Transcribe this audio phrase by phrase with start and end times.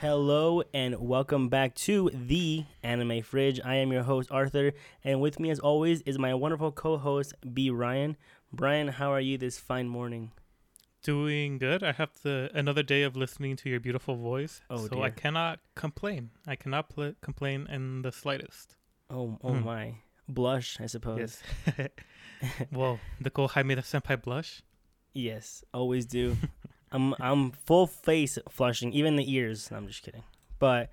[0.00, 3.58] Hello and welcome back to the Anime Fridge.
[3.64, 4.70] I am your host Arthur,
[5.02, 8.16] and with me as always is my wonderful co-host B Ryan.
[8.52, 10.30] Brian, how are you this fine morning?
[11.02, 11.82] Doing good.
[11.82, 15.02] I have the another day of listening to your beautiful voice, oh, so dear.
[15.02, 16.30] I cannot complain.
[16.46, 18.76] I cannot pl- complain in the slightest.
[19.10, 19.64] Oh, oh hmm.
[19.64, 19.94] my!
[20.28, 21.42] Blush, I suppose.
[21.76, 21.88] Yes.
[22.70, 24.62] Whoa, the go Jaime the senpai blush.
[25.12, 26.36] Yes, always do.
[26.92, 29.70] I'm I'm full face flushing, even the ears.
[29.70, 30.22] No, I'm just kidding.
[30.58, 30.90] But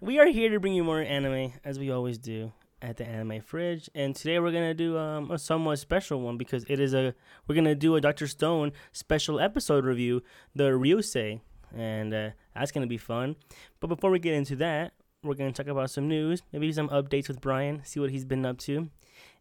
[0.00, 3.40] we are here to bring you more anime, as we always do at the Anime
[3.40, 3.88] Fridge.
[3.94, 7.14] And today we're gonna do um, a somewhat special one because it is a
[7.46, 10.22] we're gonna do a Doctor Stone special episode review,
[10.54, 11.40] the Ryusui,
[11.74, 13.36] and uh, that's gonna be fun.
[13.80, 17.28] But before we get into that, we're gonna talk about some news, maybe some updates
[17.28, 18.88] with Brian, see what he's been up to,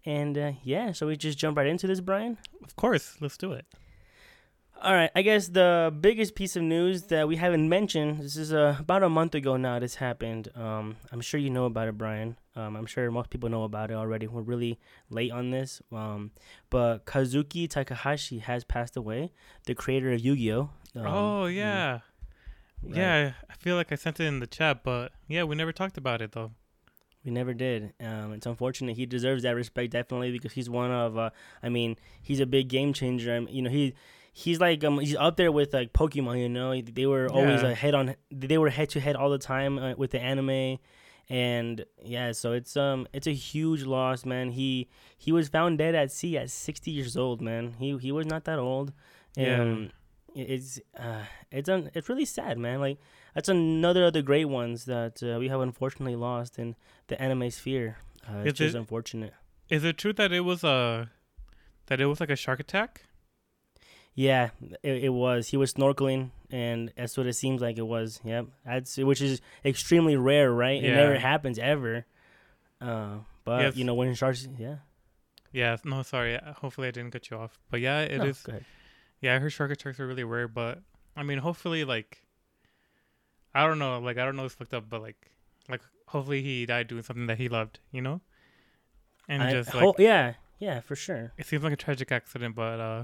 [0.05, 2.37] and uh, yeah, shall we just jump right into this, Brian?
[2.63, 3.65] Of course, let's do it.
[4.83, 8.19] All right, I guess the biggest piece of news that we haven't mentioned.
[8.19, 9.77] This is uh, about a month ago now.
[9.77, 10.47] This happened.
[10.55, 12.35] Um, I'm sure you know about it, Brian.
[12.55, 14.25] Um, I'm sure most people know about it already.
[14.25, 14.79] We're really
[15.11, 15.83] late on this.
[15.91, 16.31] Um,
[16.71, 19.31] but Kazuki Takahashi has passed away,
[19.67, 20.71] the creator of Yu-Gi-Oh.
[20.95, 21.99] Um, oh yeah,
[22.81, 22.95] right.
[22.95, 23.33] yeah.
[23.51, 26.23] I feel like I sent it in the chat, but yeah, we never talked about
[26.23, 26.53] it though.
[27.23, 27.93] We never did.
[27.99, 28.97] Um, it's unfortunate.
[28.97, 31.19] He deserves that respect definitely because he's one of.
[31.19, 31.29] Uh,
[31.61, 33.35] I mean, he's a big game changer.
[33.35, 33.93] I mean, you know, he
[34.31, 36.39] he's like um he's up there with like Pokemon.
[36.39, 37.73] You know, they were always yeah.
[37.73, 38.15] head on.
[38.31, 40.79] They were head to head all the time uh, with the anime,
[41.29, 44.51] and yeah, so it's um it's a huge loss, man.
[44.51, 47.75] He he was found dead at sea at 60 years old, man.
[47.79, 48.93] He he was not that old.
[49.35, 49.61] Yeah.
[49.61, 49.91] Um,
[50.33, 52.79] it's uh it's un, it's really sad, man.
[52.79, 52.99] Like
[53.35, 56.75] that's another of the great ones that uh, we have unfortunately lost in
[57.07, 57.97] the anime sphere.
[58.27, 59.33] Uh, it's just unfortunate.
[59.69, 61.11] Is it true that it was a
[61.87, 63.03] that it was like a shark attack?
[64.13, 64.49] Yeah,
[64.83, 65.47] it, it was.
[65.47, 68.19] He was snorkeling, and that's what it seems like it was.
[68.23, 70.81] Yep, that's which is extremely rare, right?
[70.81, 70.89] Yeah.
[70.89, 72.05] It never happens ever.
[72.81, 73.75] Uh, but yes.
[73.77, 74.77] you know when sharks, yeah.
[75.53, 76.39] Yeah, no, sorry.
[76.57, 77.59] Hopefully, I didn't cut you off.
[77.69, 78.45] But yeah, it no, is.
[79.21, 80.79] Yeah, I heard shark attacks are really rare, but
[81.15, 82.25] I mean, hopefully, like,
[83.53, 85.31] I don't know, like, I don't know, it's fucked up, but like,
[85.69, 88.21] like, hopefully, he died doing something that he loved, you know.
[89.27, 91.33] And I, just like, ho- yeah, yeah, for sure.
[91.37, 93.03] It seems like a tragic accident, but uh,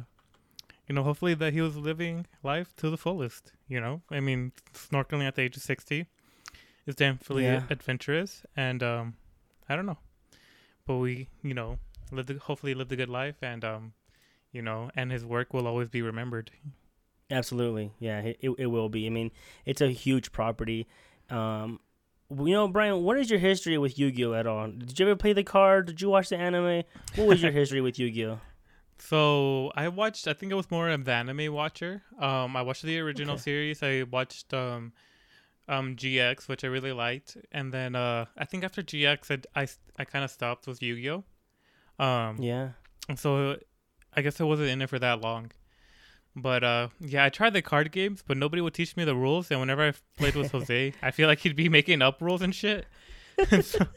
[0.87, 3.51] you know, hopefully that he was living life to the fullest.
[3.67, 6.07] You know, I mean, snorkeling at the age of sixty
[6.85, 7.63] is definitely yeah.
[7.69, 9.15] adventurous, and um,
[9.67, 9.97] I don't know,
[10.85, 11.79] but we, you know,
[12.11, 13.93] lived hopefully lived a good life, and um,
[14.51, 16.51] you know, and his work will always be remembered.
[17.29, 19.05] Absolutely, yeah, it it will be.
[19.05, 19.31] I mean,
[19.65, 20.87] it's a huge property.
[21.29, 21.81] Um,
[22.29, 24.67] you know, Brian, what is your history with Yu-Gi-Oh at all?
[24.67, 25.87] Did you ever play the card?
[25.87, 26.83] Did you watch the anime?
[27.15, 28.39] What was your history with Yu-Gi-Oh?
[28.99, 30.27] So I watched.
[30.27, 32.03] I think it was more of the anime watcher.
[32.19, 33.41] Um, I watched the original okay.
[33.41, 33.83] series.
[33.83, 34.93] I watched um,
[35.67, 39.67] um GX, which I really liked, and then uh, I think after GX, I I,
[39.97, 41.23] I kind of stopped with Yu Gi Oh.
[41.99, 42.69] Um, yeah.
[43.09, 43.57] And so
[44.15, 45.51] I guess I wasn't in it for that long.
[46.35, 49.49] But uh, yeah, I tried the card games, but nobody would teach me the rules.
[49.49, 52.53] And whenever I played with Jose, I feel like he'd be making up rules and
[52.53, 52.85] shit.
[53.51, 53.87] and, so,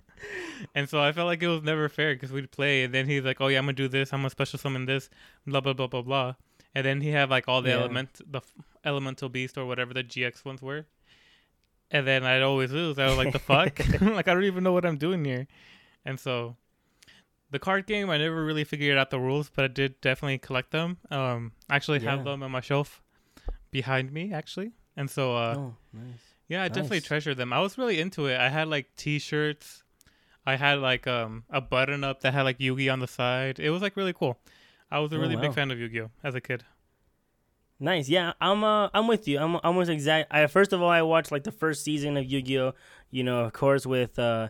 [0.74, 3.24] and so I felt like it was never fair because we'd play, and then he's
[3.24, 4.12] like, "Oh yeah, I'm gonna do this.
[4.12, 5.10] I'm gonna special summon this,
[5.46, 6.34] blah blah blah blah blah."
[6.74, 7.80] And then he had like all the yeah.
[7.80, 8.40] element, the
[8.84, 10.86] elemental beast or whatever the GX ones were.
[11.90, 12.98] And then I'd always lose.
[12.98, 15.46] I was like, "The fuck!" like I don't even know what I'm doing here.
[16.04, 16.56] And so
[17.50, 20.70] the card game, I never really figured out the rules, but I did definitely collect
[20.70, 20.98] them.
[21.10, 22.16] Um, I actually yeah.
[22.16, 23.02] have them on my shelf
[23.70, 24.72] behind me, actually.
[24.96, 26.04] And so, uh, oh, nice.
[26.48, 26.74] yeah, I nice.
[26.74, 27.52] definitely treasure them.
[27.52, 28.38] I was really into it.
[28.38, 29.79] I had like T-shirts.
[30.50, 33.60] I had like um a button up that had like Yugi on the side.
[33.60, 34.36] It was like really cool.
[34.90, 35.42] I was a oh, really wow.
[35.42, 36.64] big fan of Yu-Gi-Oh as a kid.
[37.78, 38.08] Nice.
[38.08, 39.38] Yeah, I'm uh I'm with you.
[39.38, 40.28] I'm almost exact.
[40.32, 42.74] I first of all I watched like the first season of Yu-Gi-Oh.
[43.10, 44.48] You know, of course with uh,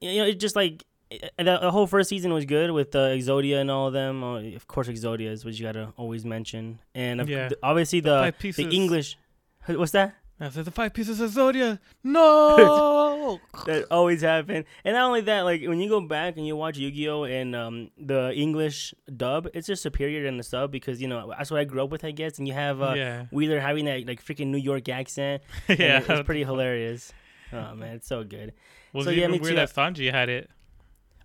[0.00, 3.60] you know, it just like the, the whole first season was good with uh, Exodia
[3.60, 4.22] and all of them.
[4.22, 7.50] Uh, of course, Exodia is what you gotta always mention, and yeah.
[7.62, 9.18] obviously the the, the English.
[9.66, 10.14] What's that?
[10.40, 14.64] After the five pieces of Zodia, no, that always happened.
[14.84, 17.90] And not only that, like when you go back and you watch Yu-Gi-Oh and um,
[17.96, 21.64] the English dub, it's just superior than the sub because you know that's what I
[21.64, 22.38] grew up with, I guess.
[22.38, 23.26] And you have uh, yeah.
[23.30, 25.44] Wheeler having that like freaking New York accent.
[25.68, 27.12] yeah, it's pretty hilarious.
[27.52, 28.54] Oh man, it's so good.
[28.92, 30.50] Was so, yeah, even weird that Sanji had it?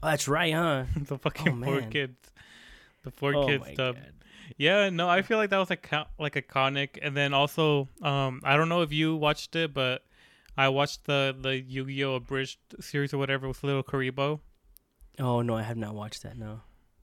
[0.04, 0.84] Oh, that's right, huh?
[0.96, 2.16] the fucking oh, four kids,
[3.04, 3.96] the four oh, kids dub.
[3.96, 4.14] God.
[4.58, 8.58] Yeah, no, I feel like that was like like iconic, and then also, um, I
[8.58, 10.04] don't know if you watched it, but
[10.58, 14.40] I watched the the Yu Gi Oh abridged series or whatever with Little Kuriboh.
[15.20, 16.38] Oh no, I have not watched that.
[16.38, 16.62] No.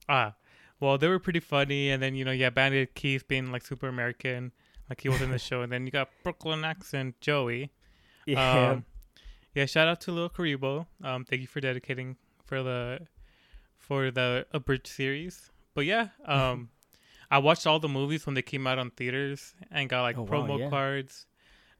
[0.09, 0.35] Ah,
[0.81, 3.89] well, they were pretty funny, and then you know yeah, Bandit Keith being like super
[3.89, 4.53] American,
[4.89, 7.71] like he was in the show, and then you got Brooklyn accent Joey.
[8.27, 8.71] Yeah.
[8.71, 8.85] Um,
[9.55, 10.87] yeah, shout out to Little Kuriboh.
[11.03, 13.07] Um, thank you for dedicating for the
[13.79, 15.51] for the abridged series.
[15.75, 16.69] But yeah, um,
[17.31, 20.23] I watched all the movies when they came out on theaters and got like Oh,
[20.23, 20.71] wow, promo yeah.
[20.71, 21.27] cards.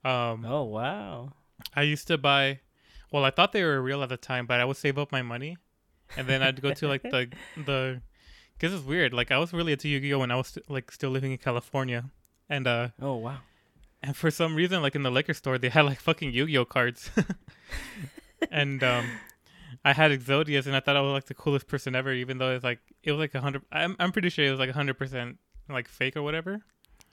[0.05, 1.33] Um, oh wow.
[1.75, 2.61] I used to buy.
[3.13, 5.23] Well, I thought they were real at the time, but I would save up my
[5.23, 5.57] money,
[6.17, 8.03] and then I'd go to like the the.
[8.59, 9.13] Cause it's weird.
[9.13, 12.05] Like I was really into Yu-Gi-Oh when I was st- like still living in California,
[12.49, 13.39] and uh, Oh wow.
[14.03, 17.11] and for some reason, like in the liquor store, they had like fucking Yu-Gi-Oh cards,
[18.51, 19.07] and um,
[19.87, 22.51] I had Exodius, and I thought I was like the coolest person ever, even though
[22.51, 23.63] it's like it was like a hundred.
[23.71, 25.39] I'm I'm pretty sure it was like a hundred percent
[25.69, 26.61] like fake or whatever.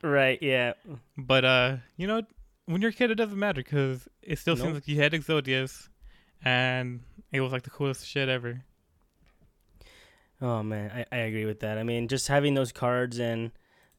[0.02, 0.42] Right.
[0.42, 0.74] Yeah.
[1.16, 2.24] But uh, you know,
[2.66, 5.90] when you're a kid, it doesn't matter because it still seems like you had Exodius,
[6.44, 8.64] and it was like the coolest shit ever.
[10.42, 11.78] Oh man, I, I agree with that.
[11.78, 13.52] I mean, just having those cards and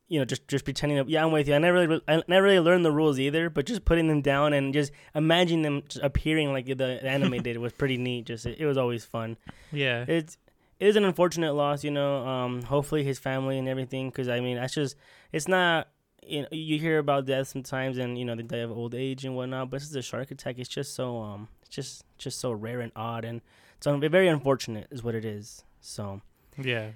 [0.09, 1.03] you know, just just pretending.
[1.09, 1.55] Yeah, I'm with you.
[1.55, 4.53] I never really, I never really learned the rules either, but just putting them down
[4.53, 8.27] and just imagining them just appearing like the anime did was pretty neat.
[8.27, 9.37] Just it, it was always fun.
[9.73, 10.37] Yeah, It's
[10.81, 12.27] it is an unfortunate loss, you know.
[12.27, 14.97] Um, hopefully his family and everything, because I mean, that's just
[15.33, 15.89] it's not.
[16.27, 19.27] You know, you hear about death sometimes, and you know they die of old age
[19.27, 19.71] and whatnot.
[19.71, 20.59] But this is a shark attack.
[20.59, 23.43] It's just so um, it's just just so rare and odd, and
[23.81, 25.65] so very unfortunate is what it is.
[25.81, 26.23] So.
[26.57, 26.91] yeah.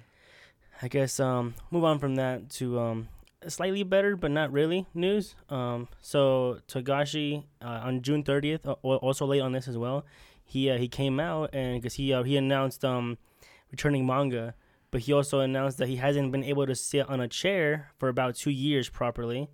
[0.81, 3.09] I guess um move on from that to um
[3.47, 5.35] slightly better but not really news.
[5.49, 10.05] Um so Togashi uh, on June 30th uh, also late on this as well.
[10.43, 13.17] He uh, he came out and cuz he uh, he announced um
[13.71, 14.55] returning manga,
[14.91, 18.09] but he also announced that he hasn't been able to sit on a chair for
[18.09, 19.49] about 2 years properly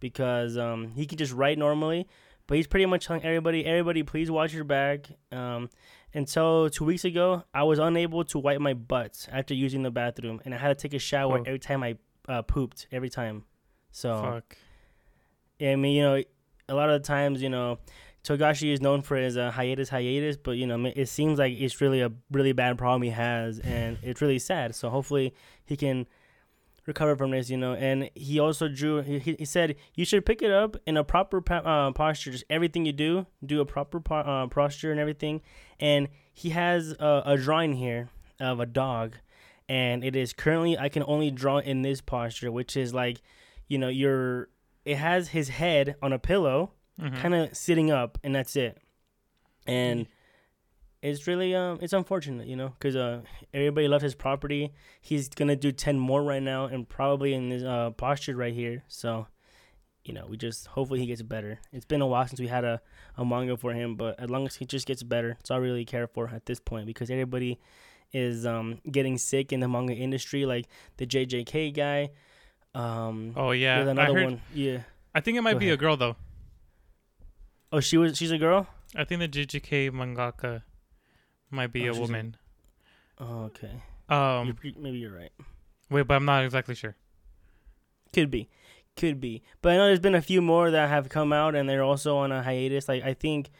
[0.00, 2.08] because um he can just write normally,
[2.46, 5.06] but he's pretty much telling everybody everybody please watch your back.
[5.30, 5.70] Um
[6.14, 10.40] until two weeks ago, I was unable to wipe my butt after using the bathroom,
[10.44, 11.42] and I had to take a shower Oh.
[11.44, 11.96] every time I
[12.28, 12.86] uh, pooped.
[12.92, 13.44] Every time,
[13.90, 14.56] so Fuck.
[15.60, 16.22] I mean, you know,
[16.68, 17.78] a lot of the times, you know,
[18.24, 21.80] Togashi is known for his uh, hiatus, hiatus, but you know, it seems like it's
[21.82, 24.74] really a really bad problem he has, and it's really sad.
[24.74, 25.34] So hopefully,
[25.66, 26.06] he can
[26.86, 27.74] recover from this, you know.
[27.74, 29.00] And he also drew.
[29.02, 32.30] He, he said you should pick it up in a proper pa- uh, posture.
[32.30, 35.40] Just everything you do, do a proper po- uh, posture and everything.
[35.80, 38.08] And he has a, a drawing here
[38.40, 39.14] of a dog,
[39.68, 43.20] and it is currently I can only draw in this posture, which is like,
[43.68, 44.48] you know, your
[44.84, 47.16] it has his head on a pillow, Mhm.
[47.16, 48.78] kind of sitting up, and that's it.
[49.66, 50.06] And
[51.04, 53.20] it's really um it's unfortunate, you know, because uh
[53.52, 54.72] everybody loves his property.
[55.00, 58.82] He's gonna do ten more right now, and probably in this uh posture right here.
[58.88, 59.26] So,
[60.04, 61.60] you know, we just hopefully he gets better.
[61.72, 62.80] It's been a while since we had a
[63.16, 65.60] a manga for him, but as long as he just gets better, it's all I
[65.60, 67.60] really care for at this point because everybody
[68.12, 70.66] is um getting sick in the manga industry, like
[70.96, 72.10] the JJK guy.
[72.74, 74.24] Um, Oh yeah, there's I another heard.
[74.24, 74.40] one.
[74.52, 74.78] Yeah.
[75.14, 75.78] I think it might Go be ahead.
[75.78, 76.16] a girl though.
[77.72, 78.16] Oh, she was.
[78.16, 78.66] She's a girl.
[78.96, 80.62] I think the JJK mangaka
[81.54, 82.36] might be Oh, a she's a- woman.
[83.18, 83.82] Oh, okay.
[84.08, 85.32] Um, You're maybe you're right.
[85.90, 86.96] wait, but I'm not exactly sure.
[88.12, 88.48] Could be,
[88.96, 89.42] could be.
[89.62, 92.16] But I know there's been a few more that have come out, and they're also
[92.18, 92.88] on a hiatus.
[92.88, 93.50] Like I think,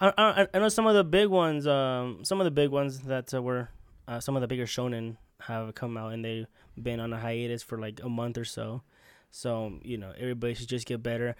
[0.00, 1.66] I I, I know some of the big ones.
[1.66, 3.70] Um, some of the big ones that uh, were,
[4.06, 6.46] uh, some of the bigger shonen have come out, and they've
[6.80, 8.82] been on a hiatus for like a month or so.
[9.30, 11.34] So you know, everybody should just get better.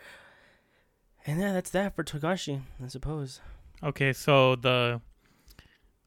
[1.26, 3.40] And yeah, that's that for Togashi, I suppose.
[3.83, 5.00] Okay, so the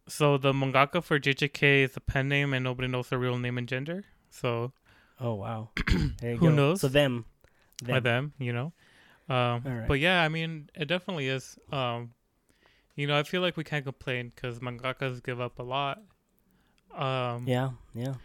[0.07, 3.57] so the mangaka for JJK is a pen name, and nobody knows their real name
[3.57, 4.03] and gender.
[4.29, 4.71] So
[5.19, 5.69] Oh wow.
[6.21, 6.55] there you Who go.
[6.55, 6.81] knows?
[6.81, 7.25] So them.
[7.87, 8.73] by them, you know.
[9.29, 9.87] Um, Alright.
[9.87, 11.57] But yeah, I mean, it definitely is.
[11.71, 12.13] Um,
[12.95, 16.01] you know, I feel like we can't complain because mangakas give up a lot.
[16.95, 18.15] Um, Yeah, yeah.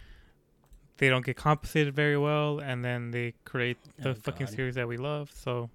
[0.99, 4.55] They don't get compensated very well, and then they create the Oh, fucking God.
[4.55, 5.33] series that we love.
[5.35, 5.69] So,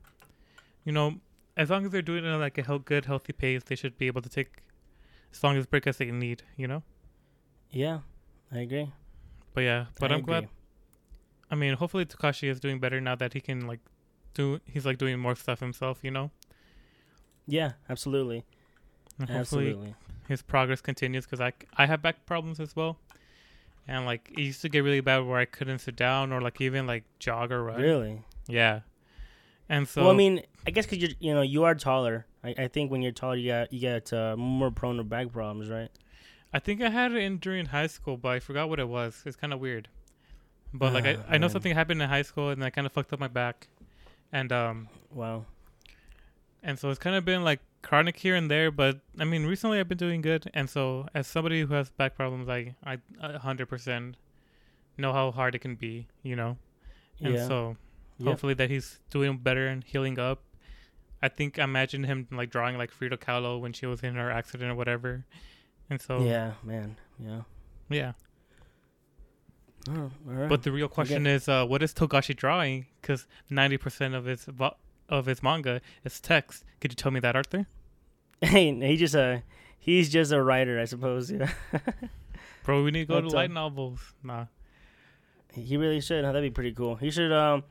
[0.86, 1.20] you know,
[1.58, 4.22] as long as they're doing it like a good, healthy pace, they should be able
[4.22, 4.62] to take
[5.38, 6.44] as long as break as they need.
[6.56, 6.84] You know.
[7.72, 8.00] Yeah,
[8.52, 8.92] I agree.
[9.54, 10.50] But yeah, but I I'm glad.
[11.50, 13.80] I mean, hopefully Togashi is doing better now that he can like
[14.34, 14.60] do.
[14.66, 16.00] He's like doing more stuff himself.
[16.02, 16.32] You know.
[17.48, 18.44] Yeah, absolutely.
[19.20, 19.96] And hopefully Absolutely.
[20.28, 23.00] his progress continues because I, I have back problems as well.
[23.88, 26.60] And like it used to get really bad where I couldn't sit down or like
[26.62, 27.82] even like jog or run.
[27.82, 28.22] Really?
[28.48, 28.82] Yeah.
[29.70, 32.26] And so well, I mean, I guess because you're you know you are taller.
[32.48, 35.32] I, I think when you're taller, you got you get uh, more prone to back
[35.32, 35.90] problems, right?
[36.54, 39.22] I think I had it in during high school, but I forgot what it was.
[39.26, 39.90] It's kind of weird.
[40.74, 41.50] But like I, Ah, I know man.
[41.50, 43.68] something happened in high school and I kind of fucked up my back.
[44.32, 45.46] And um Wow.
[46.64, 49.80] and so it's kind of been like chronic here and there, but I mean recently
[49.80, 50.50] I've been doing good.
[50.54, 54.16] And so as somebody who has back problems, I I a 100%
[54.98, 56.58] know how hard it can be, you know.
[57.22, 57.48] And yeah.
[57.48, 57.78] so
[58.20, 58.28] Yep.
[58.28, 60.42] hopefully that he's doing better and healing up.
[61.22, 64.32] I think I imagine him like drawing like Frida Kahlo when she was in her
[64.32, 65.26] accident or whatever.
[65.90, 66.98] And so yeah, man.
[67.20, 67.42] Yeah.
[67.90, 68.12] yeah.
[69.90, 70.50] Oh, all right.
[70.50, 72.88] But the real question is, uh, what is Togashi drawing?
[73.02, 74.76] Because ninety percent of his vo-
[75.10, 76.64] of his manga is text.
[76.82, 77.68] Could you tell me that, Arthur?
[78.42, 79.44] hey, he just a
[79.80, 81.32] he's just a writer, I suppose.
[81.32, 81.52] Yeah.
[82.64, 84.14] Bro, we need to go That's, to light um, novels.
[84.22, 84.46] Nah.
[85.54, 86.26] he really should.
[86.26, 86.34] Huh?
[86.34, 86.96] That'd be pretty cool.
[86.96, 87.64] He should um.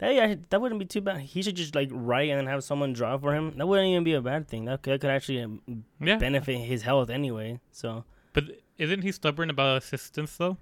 [0.00, 1.20] That, yeah, that wouldn't be too bad.
[1.20, 3.52] He should just like write and then have someone draw for him.
[3.56, 4.64] That wouldn't even be a bad thing.
[4.64, 6.16] That could, that could actually um, Yeah.
[6.16, 7.60] benefit his health anyway.
[7.70, 8.44] So But
[8.78, 10.56] isn't he stubborn about assistance though?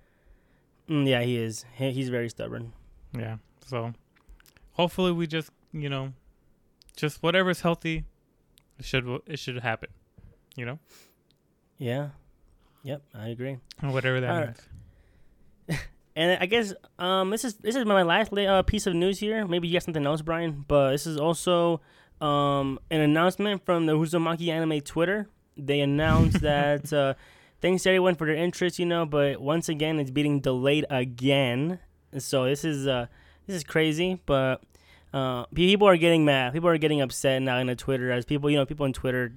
[0.89, 1.65] mm, yeah, he is.
[1.75, 2.73] He, he's very stubborn.
[3.17, 3.37] Yeah.
[3.67, 3.93] So
[4.73, 6.13] hopefully we just you know,
[6.97, 8.05] just whatever's healthy,
[8.79, 9.91] it should it should happen.
[10.57, 10.79] You know,
[11.79, 12.09] Yeah.
[12.83, 13.59] Yep, I agree.
[13.83, 14.41] or whatever that All
[15.69, 15.79] right.
[16.19, 19.47] And I guess um this is this is my last uh, piece of news here.
[19.47, 20.65] Maybe you got something else, Brian.
[20.67, 21.81] But this is also
[22.21, 25.29] um an announcement from the Uzumaki Anime Twitter.
[25.57, 27.15] They announced that uh,
[27.61, 29.07] thanks to everyone for their interest, you know.
[29.07, 31.79] But once again, it's being delayed again.
[32.19, 33.07] So this is uh
[33.47, 34.21] this is crazy.
[34.27, 34.61] But
[35.13, 36.53] uh people are getting mad.
[36.53, 39.35] People are getting upset now in the Twitter as people you know people on Twitter.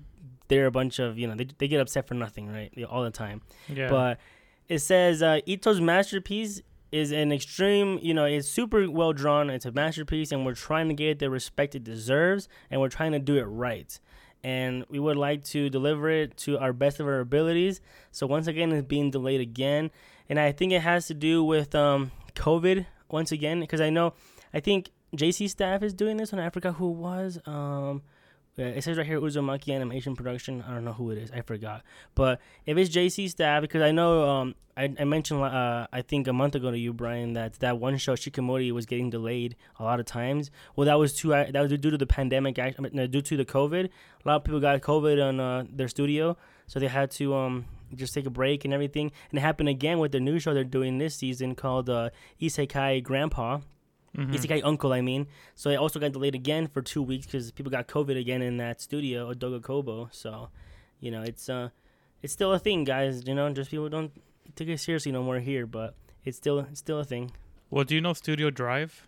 [0.47, 2.73] They're a bunch of you know they they get upset for nothing, right?
[2.89, 3.43] All the time.
[3.69, 3.87] Yeah.
[3.87, 4.19] But
[4.67, 9.49] it says uh, Ito's masterpiece is an extreme, you know, it's super well drawn.
[9.49, 13.13] It's a masterpiece, and we're trying to get the respect it deserves, and we're trying
[13.13, 13.97] to do it right.
[14.43, 17.79] And we would like to deliver it to our best of our abilities.
[18.11, 19.91] So once again, it's being delayed again,
[20.27, 24.13] and I think it has to do with um, COVID once again, because I know,
[24.53, 26.73] I think JC staff is doing this on Africa.
[26.73, 28.01] Who was um.
[28.57, 30.61] Yeah, it says right here Uzumaki Animation Production.
[30.67, 31.31] I don't know who it is.
[31.31, 31.83] I forgot.
[32.15, 36.27] But if it's JC staff, because I know um I, I mentioned uh I think
[36.27, 39.83] a month ago to you Brian that that one show Shikamori was getting delayed a
[39.83, 40.51] lot of times.
[40.75, 42.59] Well, that was too uh, that was due to the pandemic.
[42.59, 45.87] I mean, due to the COVID, a lot of people got COVID on uh, their
[45.87, 46.35] studio,
[46.67, 47.65] so they had to um
[47.95, 49.11] just take a break and everything.
[49.29, 52.09] And it happened again with the new show they're doing this season called uh,
[52.41, 53.59] Isekai Grandpa.
[54.17, 54.33] Mhm.
[54.33, 55.27] Isekai Uncle, I mean.
[55.55, 58.57] So it also got delayed again for two weeks because people got COVID again in
[58.57, 60.09] that studio, Odoga Kobo.
[60.11, 60.49] So,
[60.99, 61.69] you know, it's uh,
[62.21, 63.25] it's still a thing, guys.
[63.25, 64.11] You know, just people don't
[64.55, 67.31] take it seriously no more here, but it's still it's still a thing.
[67.69, 69.07] Well, do you know Studio Drive?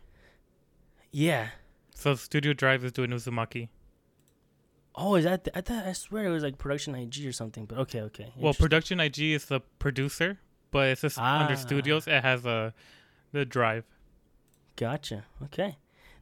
[1.12, 1.50] Yeah.
[1.96, 3.68] So Studio Drive is doing Uzumaki.
[4.96, 5.44] Oh, is that?
[5.44, 7.66] The, I thought I swear it was like Production IG or something.
[7.66, 8.32] But okay, okay.
[8.38, 10.40] Well, Production IG is the producer,
[10.72, 11.58] but it's just under Ah.
[11.58, 12.08] Studios.
[12.08, 12.74] It has a
[13.32, 13.84] the Drive.
[14.84, 15.24] Gotcha.
[15.46, 15.78] Okay,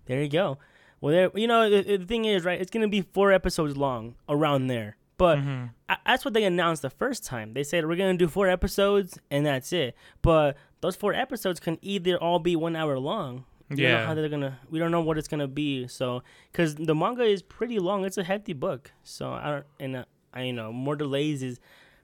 [0.05, 0.57] there you go.
[0.99, 1.31] Well, there.
[1.33, 2.61] You know, the, the thing is, right?
[2.61, 4.97] It's gonna be four episodes long, around there.
[5.17, 5.69] But Mhm.
[5.89, 7.53] I, that's what they announced the first time.
[7.53, 9.95] They said we're gonna do four episodes and that's it.
[10.21, 13.45] But those four episodes can either all be one hour long.
[13.69, 14.59] We know how they're gonna.
[14.69, 15.87] We don't know what it's gonna be.
[15.87, 18.91] So, because the manga is pretty long, it's a hefty book.
[19.03, 19.65] So I don't.
[19.79, 21.59] And uh, I you know more delays is,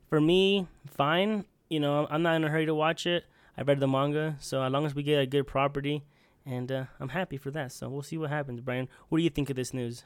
[0.10, 1.46] for me, fine.
[1.70, 3.26] You know, I'm not in a hurry to watch it.
[3.60, 6.04] I read the manga, so as long as we get a good property,
[6.48, 7.72] and uh, I'm happy for that.
[7.72, 8.88] So we'll see what happens, Brian.
[9.10, 10.04] What do you think of this news?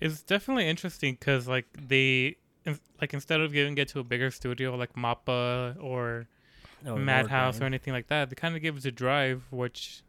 [0.00, 4.30] It's definitely interesting because like they in- like instead of giving it to a bigger
[4.30, 6.26] studio like Mappa or
[6.86, 10.02] Oh, Lord, Madhouse or anything like that, they kind of give it to Drive, which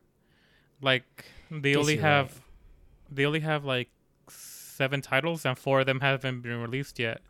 [0.81, 3.15] like they only have right.
[3.15, 3.89] they only have like
[4.27, 7.21] seven titles and four of them haven't been released yet.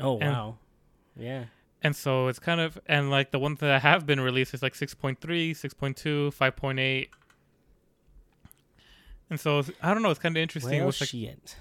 [0.00, 0.58] Oh and- wow.
[1.16, 1.44] Yeah.
[1.82, 4.74] And so it's kind of and like the ones that have been released is like
[4.74, 7.08] 6.3, 6.2, 5.8.
[9.30, 11.56] And so it's- I don't know, it's kind of interesting Well, with like shit.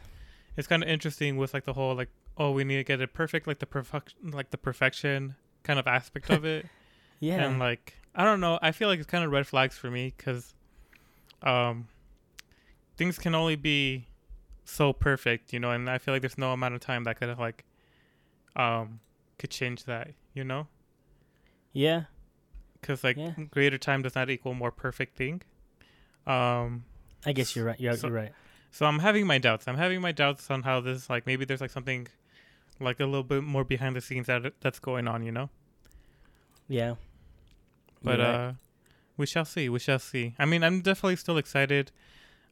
[0.55, 3.13] it's kind of interesting with like the whole like oh we need to get it
[3.13, 6.65] perfect like the perfection like the perfection kind of aspect of it
[7.19, 7.43] Yeah.
[7.45, 10.13] and like I don't know I feel like it's kind of red flags for me
[10.15, 10.53] because
[11.43, 11.87] um
[12.97, 14.07] things can only be
[14.65, 17.29] so perfect you know and I feel like there's no amount of time that could
[17.29, 17.63] have like
[18.55, 18.99] um
[19.39, 20.67] could change that you know
[21.73, 22.03] yeah.
[22.79, 23.33] because like Yeah.
[23.49, 25.41] greater time does not equal more perfect thing
[26.27, 26.83] um
[27.25, 27.79] I guess you're right.
[27.79, 28.31] You're, So- you're right.
[28.71, 29.67] So I'm having my doubts.
[29.69, 32.07] I'm having my doubts on how this like maybe there's like something
[32.81, 35.49] like a little bit more behind the scenes that that's going on, you know.
[36.67, 36.95] Yeah.
[38.03, 38.27] But right.
[38.27, 38.53] uh
[39.17, 39.69] we shall see.
[39.69, 40.35] We shall see.
[40.37, 41.91] I mean, I'm definitely still excited.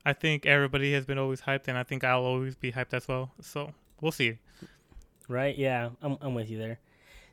[0.06, 3.06] I think everybody has been always hyped and I think I'll always be hyped as
[3.08, 3.32] well.
[3.42, 4.38] So, we'll see.
[5.28, 5.58] right?
[5.58, 6.80] Yeah, I'm I'm with you there.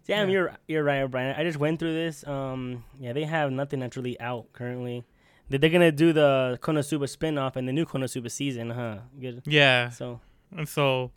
[0.06, 0.32] Damn, Yeah.
[0.32, 1.36] you're you're right, Brian.
[1.38, 2.26] I just went through this.
[2.26, 5.04] Um, yeah, they have nothing that's really out currently.
[5.50, 8.98] They- They're gonna do the Konosuba spin-off and the new Konosuba season, huh?
[9.20, 9.42] Good.
[9.46, 9.90] Yeah.
[9.90, 10.20] So
[10.56, 11.10] And so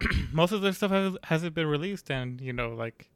[0.32, 3.10] most of their stuff has, hasn't been released and, you know, like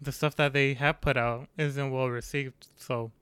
[0.00, 2.68] the stuff that they have put out isn't well received.
[2.76, 3.12] So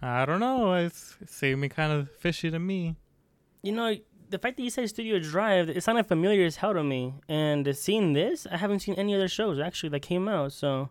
[0.00, 0.72] I don't know.
[0.74, 2.96] It's, it's seeming kind of fishy to me.
[3.62, 3.94] You know,
[4.30, 7.14] the fact that you said Studio Drive, it sounded familiar as hell to me.
[7.28, 10.52] And seeing this, I haven't seen any other shows actually that came out.
[10.52, 10.90] So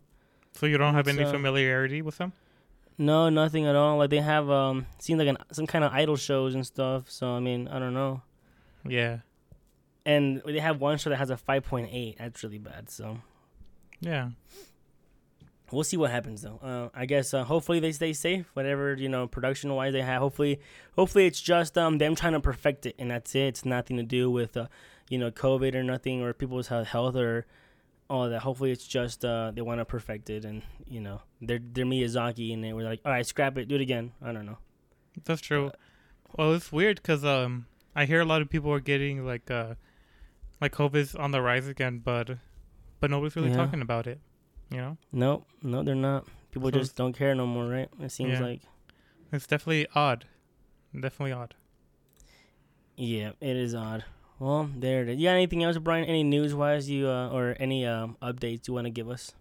[0.53, 2.33] So you don't have It's, any uh, familiarity with them?
[2.97, 3.97] No, nothing at all.
[3.97, 7.09] Like they have um, seems like an, some kind of idol shows and stuff.
[7.09, 8.21] So I mean, I don't know.
[8.87, 9.19] Yeah.
[10.05, 12.17] And they have one show that has a 5.8.
[12.17, 12.89] That's really bad.
[12.89, 13.19] So
[13.99, 14.29] Yeah.
[15.71, 16.59] we'll see what happens though.
[16.61, 18.49] Uh, I guess uh, hopefully they stay safe.
[18.53, 20.21] Whatever you know, production wise they have.
[20.21, 20.59] Hopefully,
[20.95, 23.39] hopefully it's just um them trying to perfect it, and that's it.
[23.47, 24.67] It's nothing to do with uh,
[25.09, 27.45] you know COVID or nothing or people's health or
[28.11, 28.41] all that.
[28.41, 32.53] Hopefully it's just uh they want to perfect it, and you know they're they're Miyazaki,
[32.53, 34.11] and they were like, all right, scrap it, do it again.
[34.21, 34.57] I don't know.
[35.25, 35.71] That's true.
[36.37, 37.65] Well, it's weird because um,
[37.95, 39.75] I hear a lot of people are getting like uh,
[40.61, 42.37] like COVID's on the rise again, but
[42.99, 43.57] but nobody's really Yeah.
[43.65, 44.19] talking about it.
[44.69, 46.27] You know, No, no, they're not.
[46.51, 47.89] People So just don't care no more, right?
[47.99, 48.45] It seems Yeah.
[48.45, 48.61] like.
[49.31, 50.25] it's definitely odd.
[50.93, 51.55] Definitely odd.
[52.95, 54.03] Yeah, it is odd.
[54.41, 55.19] Well, there it is.
[55.19, 56.03] You got anything else, Brian?
[56.05, 59.33] Any news wise you uh, or any um, updates you want to give us?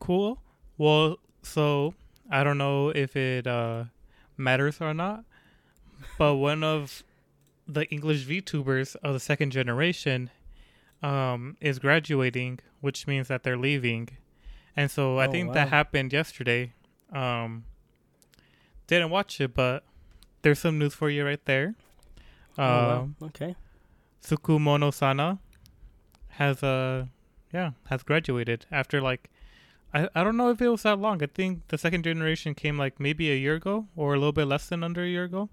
[0.00, 0.38] Cool.
[0.76, 1.94] Well, so
[2.28, 3.84] I don't know if it uh,
[4.36, 5.22] matters or not,
[6.18, 7.04] but one of
[7.68, 10.30] the English VTubers of the second generation
[11.00, 14.08] um, is graduating, which means that they're leaving.
[14.76, 15.54] And so I Oh, think wow.
[15.54, 16.72] that happened yesterday.
[17.12, 17.66] Um,
[18.88, 19.84] didn't watch it, but
[20.42, 21.76] there's some news for you right there.
[22.58, 23.00] oh, wow.
[23.02, 23.54] Um, Okay.
[24.24, 25.38] Tsukumo Sana
[26.28, 27.06] has uh
[27.52, 29.30] yeah has graduated after like
[29.92, 31.22] I, I don't know if it was that long.
[31.22, 34.46] I think the second generation came like maybe a year ago or a little bit
[34.46, 35.50] less than under a year ago.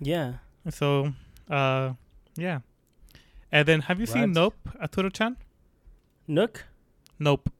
[0.00, 0.34] Yeah.
[0.70, 1.12] So
[1.48, 1.92] uh
[2.36, 2.60] yeah.
[3.52, 5.36] And then have you seen Nope, Aturo-chan?
[6.28, 6.64] Nook?
[7.18, 7.50] Nope.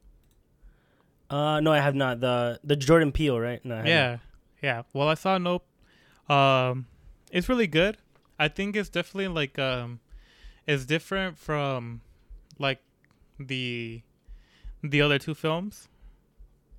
[1.29, 2.21] Uh, no, I have not.
[2.21, 3.65] The the Jordan Peele, right?
[3.65, 3.83] No.
[3.85, 4.19] Yeah.
[4.63, 4.83] Yeah.
[4.93, 5.67] Well, I saw Nope.
[6.29, 6.87] Um
[7.31, 7.99] it's really good.
[8.39, 10.01] I think it's definitely like um
[10.71, 12.01] it's different from
[12.59, 12.81] like
[13.39, 14.03] the
[14.83, 15.89] the other two films.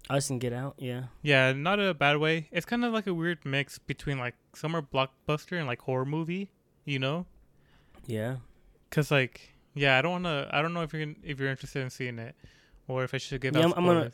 [0.09, 0.75] Us and Get Out.
[0.77, 1.03] Yeah.
[1.21, 2.47] Yeah, not in a bad way.
[2.51, 6.51] It's kind of like a weird mix between like summer blockbuster and like horror movie,
[6.85, 7.25] you know?
[8.07, 8.37] Yeah.
[8.89, 11.81] Cuz like yeah, I don't want to I don't know if you're if you're interested
[11.81, 12.35] in seeing it
[12.87, 14.11] or if I should give Yeah, out I'm- I'm gonna-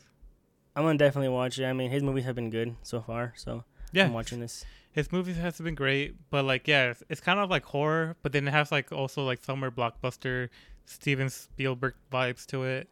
[0.76, 1.66] I'm gonna definitely watch it.
[1.66, 4.64] I mean, his movies have been good so far, so yeah, I'm watching this.
[4.98, 8.32] His movies has been great, but like yeah, it's, it's kind of like horror, but
[8.32, 10.50] then it has like also like summer blockbuster
[10.86, 12.90] Steven Spielberg vibes to it.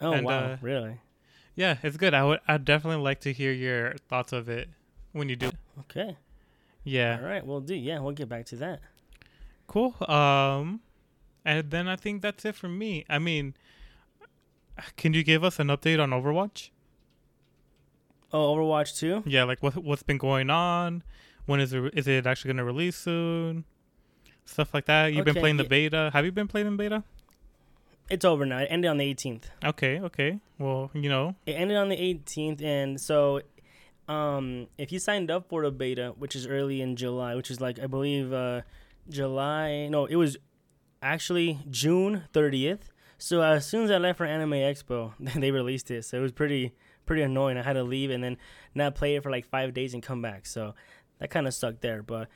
[0.00, 1.00] Oh And, wow, uh, really?
[1.56, 2.14] Yeah, it's good.
[2.14, 4.68] I would I'd definitely like to hear your thoughts of it
[5.10, 5.50] when you do.
[5.80, 6.16] Okay.
[6.84, 7.18] Yeah.
[7.20, 7.74] All right, we'll do.
[7.74, 8.78] Yeah, we'll get back to that.
[9.66, 9.96] Cool.
[10.08, 10.78] Um,
[11.44, 13.04] and then I think that's it for me.
[13.08, 13.54] I mean,
[14.96, 16.70] can you give us an update on Overwatch?
[18.32, 19.24] Oh, Overwatch 2?
[19.26, 21.02] Yeah, like what what's been going on?
[21.50, 23.64] When is it is it actually gonna release soon?
[24.44, 25.12] Stuff like that.
[25.12, 25.68] You've been Okay, playing the yeah.
[25.68, 26.10] beta.
[26.12, 27.02] Have you been playing the beta?
[28.08, 28.58] It's over now.
[28.58, 29.46] It ended on the 18th.
[29.64, 30.38] Okay, okay.
[30.58, 33.40] Well, you know, It ended on the 18th, and so
[34.08, 37.60] um, if you signed up for the beta, which is early in July, which is
[37.60, 38.60] like I believe uh,
[39.08, 39.88] July.
[39.88, 40.36] No, it was
[41.02, 42.90] actually June 30th.
[43.18, 46.04] So as soon as I left for Anime Expo, they released it.
[46.04, 46.74] So it was pretty
[47.06, 47.56] pretty annoying.
[47.56, 48.36] I had to leave and then
[48.72, 50.46] not play it for like five days and come back.
[50.46, 50.74] So
[51.20, 52.02] that kind of sucked there.
[52.02, 52.28] But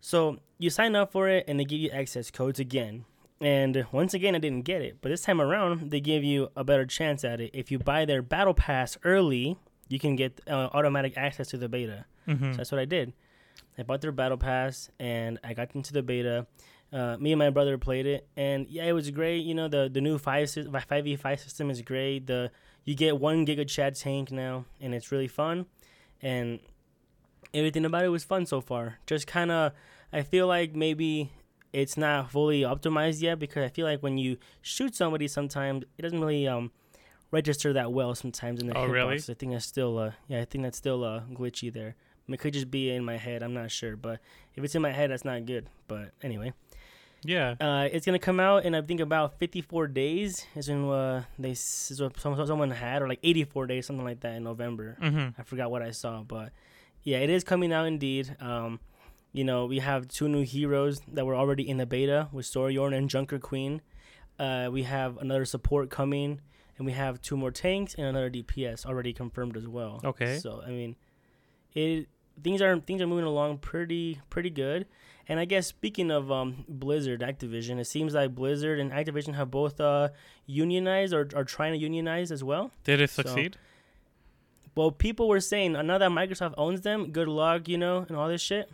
[0.00, 3.04] so you sign up for it and they give you access codes again.
[3.40, 4.98] And once again, I didn't get it.
[5.02, 7.50] But this time around, they give you a better chance at it.
[7.52, 11.68] If you buy their battle pass early, you can get uh, automatic access to the
[11.68, 12.06] beta.
[12.26, 13.12] hmm So that's what I did.
[13.76, 16.46] I bought their battle pass and I got into the beta.
[16.92, 19.38] Uh, me and my brother played it, and yeah, it was great.
[19.38, 20.48] You know, the the new five
[20.88, 22.28] five v five system is great.
[22.28, 22.52] The
[22.84, 25.66] you get one giga chat tank now, and it's really fun.
[26.22, 26.60] And
[27.54, 28.98] everything about it was fun so far.
[29.06, 29.72] Just kind of,
[30.12, 31.30] I feel like maybe
[31.72, 36.02] it's not fully optimized yet because I feel like when you shoot somebody, sometimes it
[36.02, 36.70] doesn't really um
[37.30, 38.14] register that well.
[38.14, 39.16] Sometimes in the Oh, really?
[39.16, 39.30] hitbox.
[39.30, 41.96] I think that's still uh yeah, I think that's still uh glitchy there.
[41.96, 43.42] I mean, it could just be in my head.
[43.42, 44.20] I'm not sure, but
[44.54, 45.66] if it's in my head, that's not good.
[45.88, 46.52] But anyway,
[47.22, 47.56] Yeah.
[47.60, 50.46] uh, it's gonna come out in I think about 54 days.
[50.56, 54.36] Is when uh, they is what someone had, or like 84 days, something like that
[54.36, 54.96] in November.
[55.00, 56.50] hmm I forgot what I saw, but
[57.04, 58.36] yeah, it is coming out indeed.
[58.40, 58.80] Um,
[59.32, 62.92] you know, we have two new heroes that were already in the beta with Sojourn
[62.92, 63.82] and Junker Queen.
[64.38, 66.40] Uh, we have another support coming,
[66.78, 70.00] and we have two more tanks and another DPS already confirmed as well.
[70.04, 70.38] Okay.
[70.38, 70.96] So I mean,
[71.74, 72.08] it
[72.42, 74.86] things are things are moving along pretty pretty good.
[75.26, 79.50] And I guess speaking of um, Blizzard, Activision, it seems like Blizzard and Activision have
[79.50, 80.10] both uh,
[80.46, 82.70] unionized or are trying to unionize as well.
[82.84, 83.54] Did it succeed?
[83.54, 83.60] So,
[84.74, 88.16] well, people were saying uh, now that Microsoft owns them, good luck, you know, and
[88.16, 88.70] all this shit.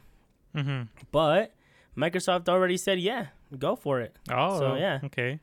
[0.54, 0.82] Mm-hmm.
[1.12, 1.52] But
[1.96, 3.26] Microsoft already said, yeah,
[3.58, 4.16] go for it.
[4.30, 5.00] Oh, So, yeah.
[5.04, 5.40] Okay.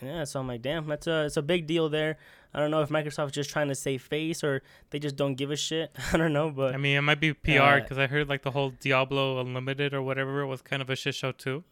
[0.00, 2.18] Yeah, so I'm like, damn, that's a it's a big deal there.
[2.52, 5.50] I don't know if Microsoft's just trying to save face or they just don't give
[5.52, 5.94] a shit.
[6.12, 8.42] I don't know, but I mean, it might be PR Uh, because I heard like
[8.42, 11.62] the whole Diablo Unlimited or whatever was kind of a shit show too.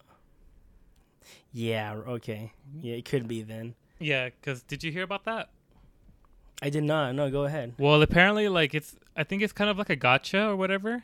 [1.51, 3.75] yeah, okay, yeah, it could be then.
[3.99, 5.49] Yeah, because did you hear about that?
[6.61, 7.15] I did not.
[7.15, 7.73] No, go ahead.
[7.77, 11.03] Well, apparently, like it's I think it's kind of like a gotcha or whatever.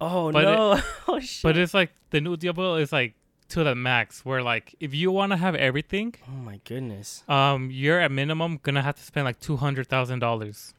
[0.00, 0.80] Oh But no!
[1.08, 1.42] oh shit!
[1.42, 3.14] But it's like the new Diablo is like
[3.50, 7.22] to the max, where like if you want to have everything, oh my goodness!
[7.28, 10.74] um, you're at minimum gonna have to spend like two hundred thousand dollars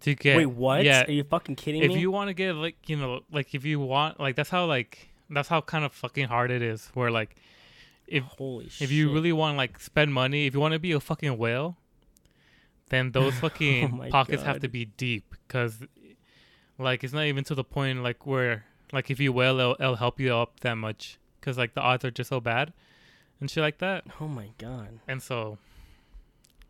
[0.00, 0.36] to get.
[0.36, 0.84] Wait, what?
[0.84, 1.94] Yeah, Are you fucking kidding if me?
[1.94, 4.66] If you want to get like you know like if you want like that's how
[4.66, 6.90] like that's how kind of fucking hard it is.
[6.94, 7.36] Where like
[8.06, 8.84] if Holy shit!
[8.84, 11.38] if you really want to like spend money, if you want to be a fucking
[11.38, 11.76] whale,
[12.88, 15.78] then those Oh fucking my pockets have to be deep because,
[16.78, 19.96] like, it's not even to the point like where like if you whale, it'll, it'll
[19.96, 22.72] help you up that much because like the odds are just so bad
[23.40, 24.04] and shit like that.
[24.20, 25.00] Oh my god!
[25.08, 25.58] And so,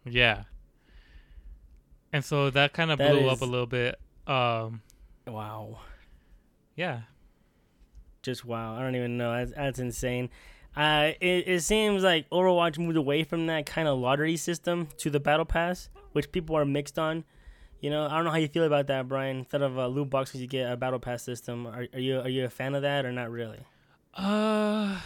[0.04, 0.44] yeah,
[2.12, 3.98] and so that kind of That blew up a little bit.
[4.26, 4.82] Um,
[5.26, 5.80] Wow!
[6.74, 7.00] yeah,
[8.22, 8.76] Just wow!
[8.76, 9.32] I don't even know.
[9.32, 10.30] That's, that's insane.
[10.76, 15.08] Uh, it, it seems like Overwatch moved away from that kind of lottery system to
[15.10, 17.24] the battle pass, which people are mixed on.
[17.80, 19.36] You know, I don't know how you feel about that, Brian.
[19.40, 21.66] Instead of uh, loot boxes, you get a battle pass system.
[21.66, 23.60] Are, are you are you a fan of that or not really?
[24.14, 24.98] Uh,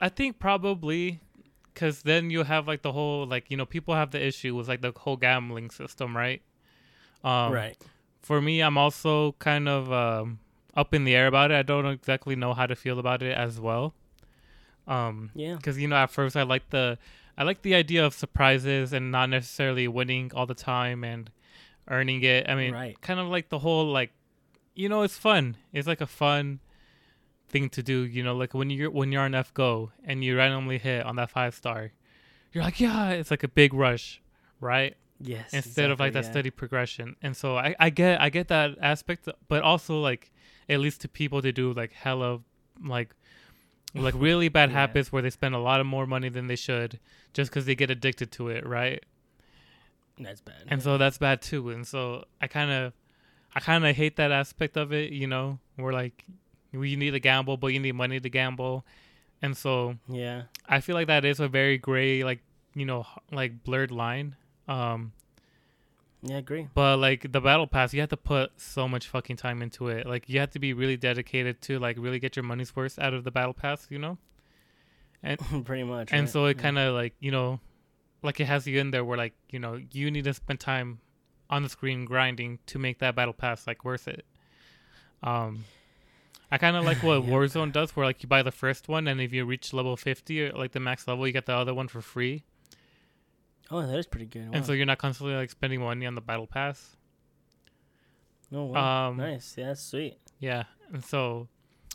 [0.00, 1.18] I think probably
[1.74, 4.68] because then you have like the whole like you know people have the issue with
[4.68, 6.40] like the whole gambling system, right?
[7.24, 7.76] Um, right.
[8.20, 10.38] For me, I'm also kind of um,
[10.76, 11.54] up in the air about it.
[11.54, 13.92] I don't exactly know how to feel about it as well.
[14.86, 15.56] Um, Yeah.
[15.56, 16.98] because you know at first I like the
[17.36, 21.30] I like the idea of surprises and not necessarily winning all the time and
[21.88, 22.48] earning it.
[22.48, 23.00] I mean, Right.
[23.00, 24.12] kind of like the whole like,
[24.74, 25.56] you know, it's fun.
[25.72, 26.60] It's like a fun
[27.48, 28.02] thing to do.
[28.02, 31.30] You know, like when you're when you're on FGO and you randomly hit on that
[31.30, 31.92] five star,
[32.52, 34.20] you're like, yeah, it's like a big rush,
[34.60, 34.96] right?
[35.20, 35.52] Yes.
[35.52, 36.30] Instead of like that yeah.
[36.30, 37.16] steady progression.
[37.22, 40.32] And so I I get I get that aspect, but also like
[40.68, 42.40] at least to people to do like hella
[42.84, 43.14] like
[43.94, 44.76] like really bad Yeah.
[44.80, 46.98] habits where they spend a lot of more money than they should
[47.34, 49.02] just because they get addicted to it, right?
[50.18, 50.64] That's bad.
[50.68, 51.70] And so that's bad too.
[51.70, 52.92] And so I kind of,
[53.54, 55.12] I kind of hate that aspect of it.
[55.12, 56.24] You know, where like
[56.72, 58.84] you need to gamble, but you need money to gamble,
[59.42, 60.42] and so yeah.
[60.68, 62.40] I feel like that is a very gray, like
[62.74, 64.36] you know, like blurred line.
[64.68, 65.12] Um,
[66.22, 66.68] Yeah, I agree.
[66.74, 70.06] but like the battle pass, you have to put so much fucking time into it.
[70.06, 73.12] Like you have to be really dedicated to like really get your money's worth out
[73.12, 73.86] of the battle pass.
[73.90, 74.18] You know.
[75.22, 76.12] And Pretty much.
[76.12, 76.28] and right?
[76.28, 76.62] so it Yeah.
[76.62, 77.60] kind of like you know
[78.22, 81.00] like it has you in there where like you know you need to spend time
[81.50, 84.24] on the screen grinding to make that battle pass like worth it
[85.22, 85.64] um
[86.50, 87.30] i kind of like what Yeah.
[87.30, 90.40] warzone does where like you buy the first one and if you reach level 50
[90.42, 92.44] or like the max level you get the other one for free
[93.74, 94.50] Oh, that is pretty good.
[94.52, 96.96] and so you're not constantly like spending money on the battle pass
[98.52, 99.08] oh, wow.
[99.08, 99.54] um nice.
[99.56, 100.18] Yeah, that's sweet.
[100.38, 101.48] yeah and so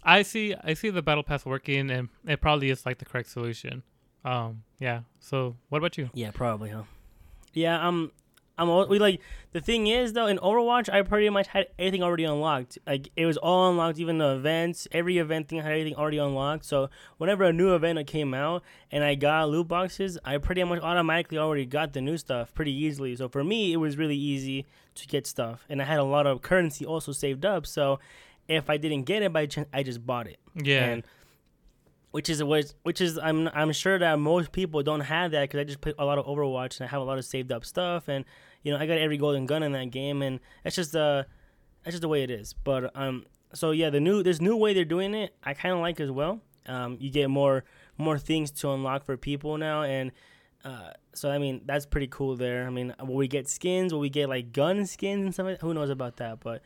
[0.03, 3.29] i see i see the battle pass working and it probably is like the correct
[3.29, 3.83] solution
[4.25, 6.83] um yeah so what about you Yeah, probably, huh?
[7.53, 8.11] Yeah, um,
[8.57, 12.01] I'm al- we like the thing is though in Overwatch I pretty much had everything
[12.03, 12.77] already unlocked.
[12.87, 14.87] Like it was all unlocked, even the events.
[14.91, 16.65] Every event thing had everything already unlocked.
[16.65, 20.81] So whenever a new event came out and I got loot boxes, I pretty much
[20.81, 23.15] automatically already got the new stuff pretty easily.
[23.15, 24.65] So for me, it was really easy
[24.95, 27.67] to get stuff, and I had a lot of currency also saved up.
[27.67, 27.99] So
[28.47, 30.39] if I didn't get it by chance, I just bought it.
[30.55, 31.03] yeah and
[32.11, 35.59] which is which, which is I'm I'm sure that most people don't have that because
[35.59, 37.65] I just play a lot of Overwatch and I have a lot of saved up
[37.65, 38.25] stuff and
[38.63, 41.23] you know I got every golden gun in that game and that's just uh
[41.83, 42.53] that's just the way it is.
[42.53, 45.79] But um so yeah the new this new way they're doing it I kind of
[45.81, 46.41] like as well.
[46.65, 47.63] Um you get more
[47.97, 50.11] more things to unlock for people now and.
[50.65, 52.65] Uh, so I mean that's pretty cool there.
[52.67, 53.93] I mean, will we get skins?
[53.93, 55.61] Will we get like gun skins and stuff?
[55.61, 56.41] Who knows about that?
[56.41, 56.61] But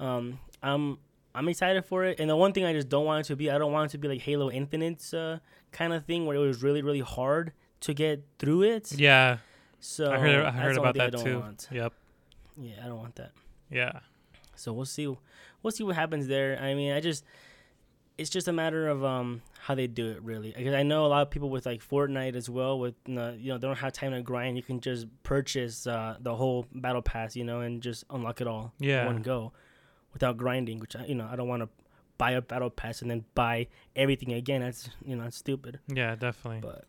[0.00, 0.98] um, I'm
[1.34, 2.18] I'm excited for it.
[2.20, 3.92] And the one thing I just don't want it to be, I don't want it
[3.92, 5.38] to be like Halo Infinite's uh,
[5.72, 8.92] kind of thing where it was really, really hard to get through it.
[8.92, 9.38] yeah
[9.86, 11.40] So I heard I heard about that too.
[11.40, 11.68] want.
[11.70, 11.92] Yep.
[12.56, 13.32] Yeah, I don't want that.
[13.70, 14.00] Yeah.
[14.56, 15.06] So we'll see.
[15.62, 16.58] We'll see what happens there.
[16.58, 17.22] I mean, I just
[18.16, 20.54] it's just a matter of um how they do it really.
[20.56, 22.78] Because I know a lot of people with like Fortnite as well.
[22.78, 24.56] With you know they don't have time to grind.
[24.56, 28.46] You can just purchase uh, the whole battle pass, you know, and just unlock it
[28.46, 29.04] all in Yeah.
[29.06, 29.52] one go.
[30.14, 31.68] without grinding, which I, you know I don't want to
[32.16, 33.66] buy a battle pass and then buy
[33.96, 34.62] everything again.
[34.62, 35.80] That's you know that's stupid.
[35.88, 36.60] Yeah, definitely.
[36.62, 36.84] But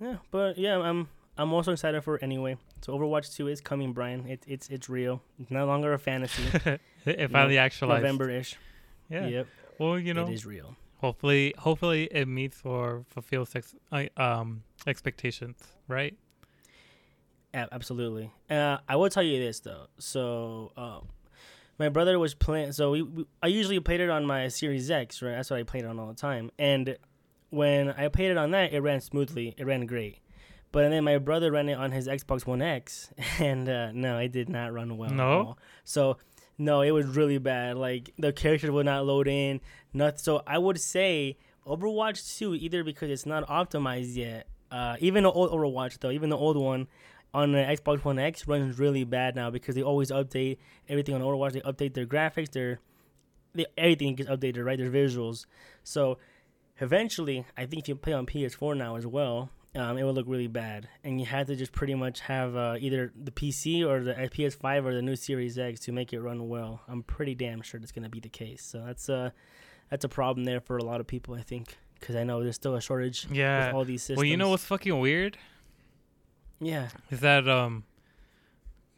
[0.00, 2.56] yeah, but yeah, I'm I'm also excited for it anyway.
[2.80, 4.26] So Overwatch Two is coming, Brian.
[4.26, 5.20] It, it's it's real.
[5.40, 6.42] It's no longer a fantasy.
[7.04, 8.02] it finally actualized.
[8.02, 8.56] November ish.
[9.10, 9.26] Yeah.
[9.26, 9.46] Yep.
[9.78, 10.74] Well, you know, it is real.
[10.98, 13.74] hopefully, hopefully it meets or fulfills ex-
[14.16, 16.16] um expectations, right?
[17.54, 18.30] A- absolutely.
[18.50, 19.86] Uh, I will tell you this though.
[19.98, 21.00] So, uh,
[21.78, 22.72] my brother was playing.
[22.72, 25.32] So we, we, I usually played it on my Series X, right?
[25.32, 26.50] That's what I played on all the time.
[26.58, 26.96] And
[27.50, 29.54] when I played it on that, it ran smoothly.
[29.58, 30.18] It ran great.
[30.76, 34.30] But then my brother ran it on his Xbox One X, and uh, no, it
[34.30, 35.08] did not run well.
[35.08, 35.24] at No?
[35.24, 35.58] all.
[35.84, 36.18] So
[36.58, 37.78] no, it was really bad.
[37.78, 39.62] Like the characters would not load in.
[39.94, 40.42] Not so.
[40.46, 44.48] I would say Overwatch 2 either because it's not optimized yet.
[44.70, 46.88] Uh, even the old Overwatch though, even the old one
[47.32, 50.58] on the Xbox One X runs really bad now because they always update
[50.90, 51.52] everything on Overwatch.
[51.52, 52.80] They update their graphics, their
[53.54, 54.78] they, everything gets updated, right?
[54.78, 55.46] Their visuals.
[55.84, 56.18] So
[56.80, 60.26] eventually, I think if you play on PS4 now as well, um, it would look
[60.28, 64.02] really bad, and you have to just pretty much have uh, either the PC or
[64.02, 66.80] the uh, PS5 or the new Series X to make it run well.
[66.88, 68.62] I'm pretty damn sure that's going to be the case.
[68.64, 69.32] So that's a
[69.90, 72.56] that's a problem there for a lot of people, I think, because I know there's
[72.56, 73.66] still a shortage Yeah.
[73.66, 74.16] with all these systems.
[74.18, 75.36] Well, you know what's fucking weird
[76.60, 76.88] Yeah.
[77.10, 77.84] is that um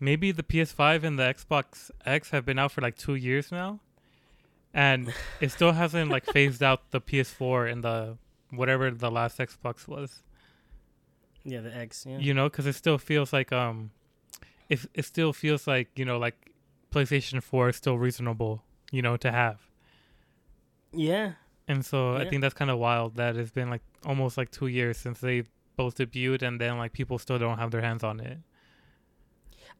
[0.00, 3.80] maybe the PS5 and the Xbox X have been out for like two years now,
[4.72, 8.16] and it still hasn't like phased out the PS4 and the
[8.50, 10.22] whatever the last Xbox was.
[11.44, 12.04] Yeah, the X.
[12.08, 12.18] Yeah.
[12.18, 13.90] You know, because it still feels like um,
[14.68, 16.52] it it still feels like you know like
[16.92, 19.60] PlayStation Four is still reasonable, you know, to have.
[20.92, 21.32] yeah.
[21.70, 24.68] And so I think that's kind of wild that it's been like almost like two
[24.68, 25.44] years since they
[25.76, 28.38] both debuted, and then like people still don't have their hands on it.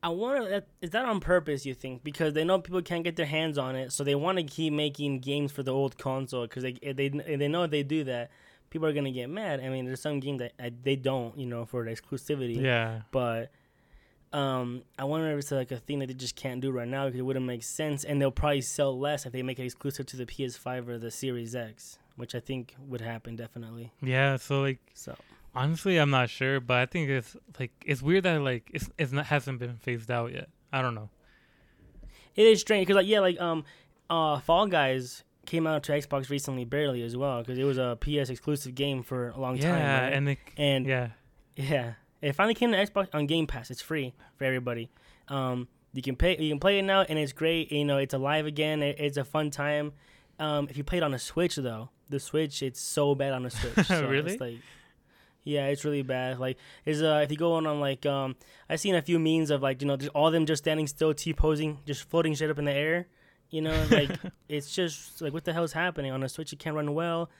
[0.03, 1.64] I wonder is that on purpose?
[1.66, 4.38] You think because they know people can't get their hands on it, so they want
[4.38, 8.05] to keep making games for the old console because they they they know they do
[8.05, 8.31] that,
[8.71, 9.61] people are gonna get mad.
[9.61, 12.61] I mean, there's some games that uh, they don't, you know, for the exclusivity.
[12.61, 13.51] Yeah, But
[14.33, 17.07] um, I wonder if it's like a thing that they just can't do right now
[17.07, 20.07] because it wouldn't make sense, and they'll probably sell less if they make it exclusive
[20.07, 23.93] to the PS5 or the Series X, which I think would happen definitely.
[24.03, 24.37] yeah.
[24.37, 25.17] So like So
[25.55, 29.13] honestly, I'm not sure, but I think it's like it's weird that like it's it's
[29.13, 30.49] not hasn't been phased out yet.
[30.73, 31.09] I don't know.
[32.37, 33.65] it is strange because like yeah, like um,
[34.11, 37.99] uh, Fall Guys came out to Xbox recently, barely as well, because it was a
[38.01, 40.03] PS exclusive game for a long yeah, time.
[40.03, 40.13] right?
[40.13, 41.09] and and yeah,
[41.57, 43.71] Yeah, it finally came to Xbox on Game Pass.
[43.71, 44.91] It's free for everybody.
[45.29, 46.37] Um, you can pay.
[46.39, 47.73] You can play it now, and it's great.
[47.73, 48.83] You know, it's alive again.
[48.83, 49.93] It, it's a fun time.
[50.39, 53.43] Um, if you play it on a Switch, though, the Switch, it's so bad on
[53.43, 53.75] the Switch.
[53.87, 54.33] So Really?
[54.33, 54.59] It's like,
[55.43, 56.39] yeah, it's really bad.
[56.39, 58.37] Like, is uh, if you go on on like um,
[58.69, 60.87] I've seen a few memes of like you know just all of them just standing
[60.87, 63.09] still, T posing, just floating straight up in the air.
[63.51, 64.11] You know, like
[64.49, 66.53] it's just like what the hell is happening on a Switch?
[66.53, 67.31] It can't run well.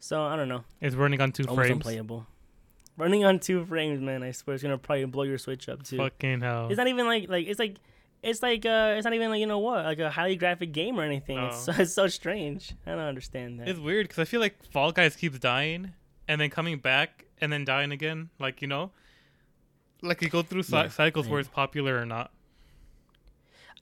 [0.00, 1.76] So I don't know it's running on two almost frames.
[1.76, 2.26] unplayable.
[2.96, 4.22] Running on two frames, man.
[4.22, 5.96] I swear it's gonna probably blow your Switch up too.
[5.96, 6.68] Fucking hell.
[6.68, 7.76] It's not even like like it's like
[8.22, 10.98] it's like uh it's not even like you know what like a highly graphic game
[10.98, 11.38] or anything.
[11.38, 11.78] It's, so, No.
[11.78, 12.74] it's so strange.
[12.86, 13.68] I don't understand that.
[13.68, 15.92] It's weird because I feel like Fall Guys keeps dying
[16.26, 18.30] and then coming back and then dying again.
[18.40, 18.90] Like you know,
[20.02, 22.30] like you go through Yeah, cycles where it's popular or not.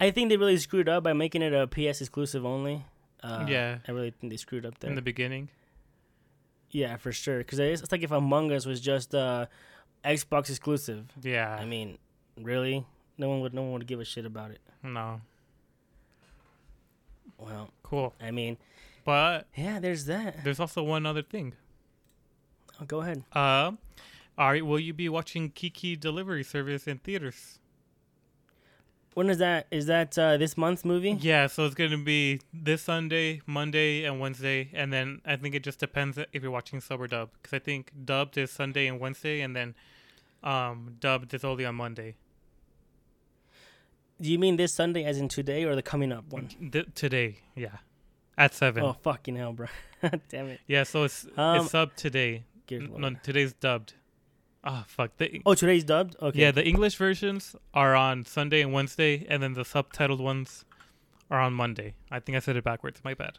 [0.00, 2.84] I think they really screwed up by making it a PS exclusive only.
[3.22, 3.78] Uh, Yeah.
[3.88, 4.90] I really think they screwed up there.
[4.90, 5.48] In the beginning,
[6.70, 7.38] yeah, for sure.
[7.38, 9.46] Because it's, it's like if Among Us was just uh,
[10.04, 11.06] Xbox exclusive.
[11.22, 11.56] yeah.
[11.58, 11.96] I mean,
[12.40, 12.84] really,
[13.18, 14.60] no one would no one would give a shit about it.
[14.82, 15.20] no,
[17.38, 18.14] Well, cool.
[18.20, 18.56] I mean,
[19.04, 20.44] But yeah, there's that.
[20.44, 21.54] there's also one other thing.
[22.80, 23.24] Oh, go ahead.
[23.32, 23.72] Uh,
[24.38, 24.64] all right.
[24.64, 27.58] Will you be watching Kiki Delivery Service in theaters?
[29.16, 29.66] When is that?
[29.70, 31.12] Is that uh, this month's movie?
[31.18, 31.46] Yeah.
[31.46, 35.78] So it's gonna be this Sunday, Monday, and Wednesday, and then I think it just
[35.80, 37.30] depends if you're watching sub or dub.
[37.40, 39.74] Because I think dubbed is Sunday and Wednesday, and then
[40.44, 42.16] um dubbed is only on Monday.
[44.20, 46.48] Do you mean this Sunday, as in today, or the coming up one?
[46.70, 47.78] Th- today, yeah,
[48.36, 48.82] at seven.
[48.84, 49.68] Oh fucking hell, bro!
[50.28, 50.60] Damn it.
[50.66, 52.44] Yeah, so it's Um, it's sub today.
[52.70, 53.94] N- No, today's dubbed.
[54.68, 55.16] Ah, fuck.
[55.18, 56.16] The, Oh, today's dubbed.
[56.20, 56.40] Okay.
[56.40, 60.64] Yeah, the English versions are on Sunday and Wednesday, and then the subtitled ones
[61.30, 61.94] are on Monday.
[62.10, 63.00] I think I said it backwards.
[63.04, 63.38] My bad.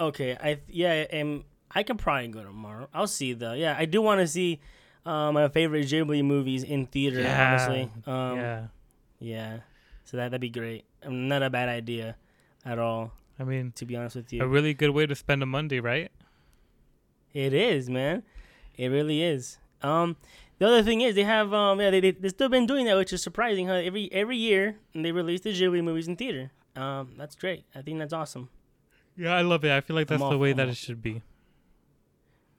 [0.00, 0.36] Okay.
[0.40, 1.06] I yeah.
[1.12, 2.88] Um, I can probably go tomorrow.
[2.94, 3.52] I'll see though.
[3.54, 4.60] Yeah, I do want to see
[5.04, 7.20] uh, my favorite Ghibli movies in theater.
[7.20, 7.90] Yeah, Honestly.
[8.06, 8.66] Um, yeah.
[9.18, 9.56] yeah,
[10.04, 10.84] So that that'd be great.
[11.04, 12.14] Um, not a bad idea,
[12.64, 13.12] at all.
[13.40, 15.80] I mean, To be honest with you, a really good way to spend a Monday,
[15.80, 16.10] right?
[17.34, 18.22] it is, man.
[18.76, 19.58] It really is.
[19.82, 20.16] Um,
[20.58, 22.96] the other thing is they have um yeah they they they've still been doing that,
[22.96, 23.66] which is surprising.
[23.68, 23.74] Huh?
[23.74, 26.50] Every every year they release the Ghibli movies in theater.
[26.74, 27.64] Um, that's great.
[27.74, 28.48] I think that's awesome.
[29.16, 29.70] Yeah, I love it.
[29.72, 31.22] I feel like that's the way I'm that all- it should be.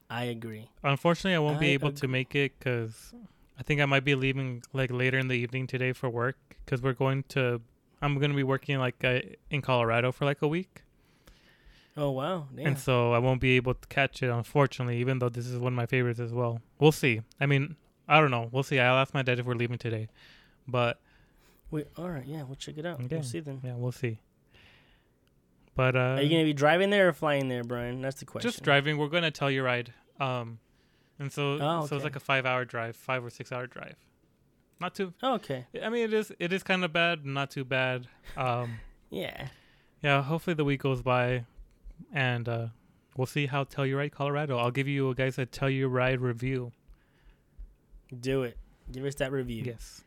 [0.10, 0.70] I agree.
[0.84, 3.14] Unfortunately, I won't be I able to make it because
[3.60, 6.82] I think I might be leaving like later in the evening today for work because
[6.82, 7.62] we're going to.
[8.02, 10.84] I'm gonna be working like uh, in Colorado for like a week,
[12.00, 12.68] Oh wow, damn.
[12.68, 14.30] and so I won't be able to catch it.
[14.30, 16.62] Unfortunately, even though this is one of my favorites as well.
[16.80, 17.22] We'll see.
[17.42, 17.76] I mean,
[18.08, 18.50] I don't know.
[18.52, 18.80] We'll see.
[18.80, 20.08] I'll ask my dad if we're leaving today,
[20.68, 21.00] but
[21.72, 23.00] we all right, yeah, we'll check it out.
[23.02, 23.16] Okay.
[23.16, 23.62] We'll see then.
[23.64, 24.20] yeah, we'll see.
[25.76, 28.02] But uh, Are you gonna be driving there or flying there, Brian?
[28.02, 28.50] That's the question.
[28.50, 28.98] just driving.
[28.98, 29.94] We're gonna tell you ride.
[30.20, 30.60] Um,
[31.20, 33.96] and so Oh, so it's like a five hour drive, five or six hour drive.
[34.80, 35.66] Not too Oh, okay.
[35.84, 38.08] I mean, it is it is kind of bad, not too bad.
[38.36, 38.80] Um,
[39.10, 39.48] Yeah.
[40.04, 41.46] yeah, hopefully the week goes by,
[42.12, 42.68] and uh,
[43.16, 44.58] we'll see how Telluride, Colorado.
[44.58, 46.72] I'll give you guys a Telluride review.
[48.20, 48.58] Do it.
[48.92, 49.64] Give us that review.
[49.66, 50.04] Yes.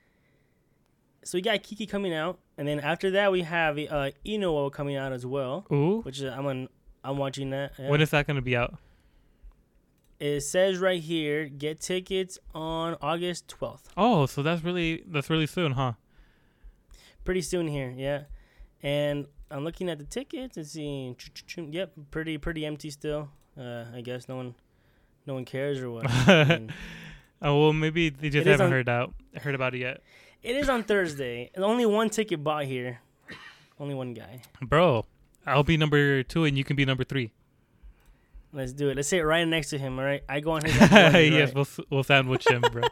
[1.23, 4.97] So we got Kiki coming out, and then after that we have uh Inu-Oh coming
[4.97, 6.69] out as well, Ooh, which is I'm on.
[7.05, 7.73] I'm watching that.
[7.79, 7.89] yeah.
[7.91, 8.75] when is that gonna be out?
[10.19, 13.85] It says right here, get tickets on August 12th.
[13.97, 15.93] Oh, so that's really that's really soon, huh?
[17.25, 18.25] Pretty soon here, yeah.
[18.83, 21.17] And I'm looking at the tickets and seeing,
[21.71, 23.29] yep, pretty pretty empty still.
[23.59, 24.55] Uh, I guess no one,
[25.27, 26.07] no one cares or what.
[26.09, 26.73] I mean,
[27.43, 30.03] Oh well, maybe they just haven't on- heard out heard about it yet,
[30.43, 31.51] it is on Thursday.
[31.57, 33.01] Only one ticket bought here.
[33.79, 34.43] Only one guy.
[34.63, 35.07] bro.
[35.47, 37.33] I'll be number two, and you can be number three.
[38.53, 38.97] Let's do it.
[38.97, 39.99] Let's sit right next to him.
[39.99, 40.23] All right.
[40.29, 40.79] I go on his.
[40.81, 41.55] left, you go on his yes, right.
[41.55, 42.83] we'll we'll sandwich him, bro.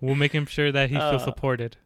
[0.00, 1.76] we'll make him sure that he feels Uh, supported.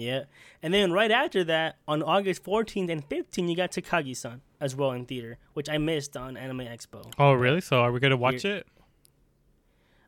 [0.00, 0.24] Yeah.
[0.62, 4.92] And then right after that, on August 14th and 15th, you got Takagi-san as well
[4.92, 7.12] in theater, which I missed on Anime Expo.
[7.18, 7.60] Oh, really?
[7.60, 8.66] So are we gonna watch Here- it?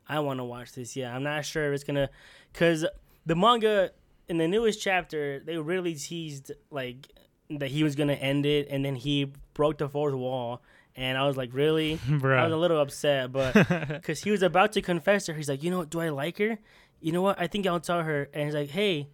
[0.07, 0.95] I want to watch this.
[0.95, 2.09] Yeah, I'm not sure if it's gonna,
[2.53, 2.85] cause
[3.25, 3.91] the manga
[4.27, 7.07] in the newest chapter they really teased like
[7.49, 10.61] that he was gonna end it, and then he broke the fourth wall,
[10.95, 11.99] and I was like, really?
[12.09, 13.53] I was a little upset, but
[13.87, 16.37] because he was about to confess her, he's like, you know, what, do I like
[16.39, 16.57] her?
[16.99, 17.39] You know what?
[17.39, 18.29] I think I'll tell her.
[18.33, 19.07] And he's like, hey,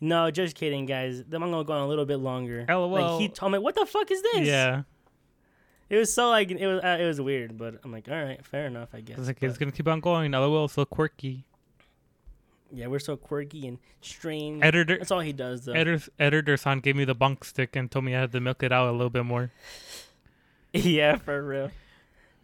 [0.00, 1.22] no, just kidding, guys.
[1.28, 2.64] The manga going to go on a little bit longer.
[2.68, 2.88] LOL.
[2.88, 4.46] Like he told me, what the fuck is this?
[4.46, 4.82] yeah.
[5.90, 8.44] It was so like it was uh, it was weird, but I'm like, all right,
[8.44, 9.18] fair enough, I guess.
[9.18, 10.32] It's like it's gonna keep on going.
[10.32, 11.44] LOL, so quirky.
[12.72, 14.64] yeah, we're so quirky and strange.
[14.64, 15.72] Editor That's all he does, though.
[15.72, 18.62] editor editor son gave me the bunk stick and told me I had to milk
[18.62, 19.52] it out a little bit more.
[20.72, 21.70] yeah, for real.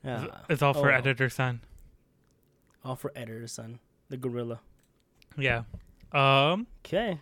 [0.05, 1.61] It's- Uh, it's all oh for editor son.
[2.85, 3.81] all for editor, son.
[4.11, 4.61] The gorilla.
[5.37, 5.63] Yeah.
[6.13, 6.67] Um.
[6.85, 7.19] Okay.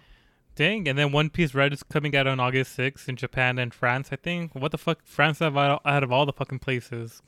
[0.59, 0.89] Dang.
[0.89, 4.09] And then One Piece Red is coming out on August 6th in Japan and France.
[4.11, 4.55] I think.
[4.57, 4.99] What the fuck?
[5.05, 7.23] France out of, all the fucking places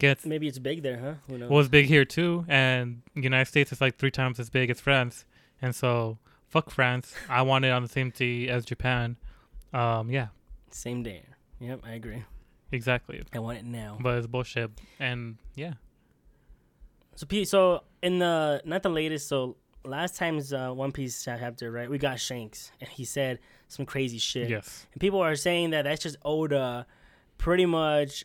[0.00, 1.14] gets Maybe it's big there, huh?
[1.28, 1.48] Who knows?
[1.48, 5.24] was big here too, and United States is like three times as big as France,
[5.62, 7.14] and so fuck France.
[7.28, 9.16] I want it on the same day as Japan.
[9.72, 10.28] Um, yeah,
[10.70, 11.22] Same day.
[11.60, 12.24] Yep, I agree.
[12.72, 13.22] exactly.
[13.32, 13.96] I want it now.
[14.00, 15.74] But it's bullshit, and yeah,
[17.14, 21.70] So, P- so in the not the latest, so last time's uh, One Piece chapter,
[21.70, 21.90] right?
[21.90, 23.38] We got Shanks, and he said
[23.68, 24.48] some crazy shit.
[24.48, 26.86] yes, And people are saying that that's just Oda,
[27.38, 28.24] pretty much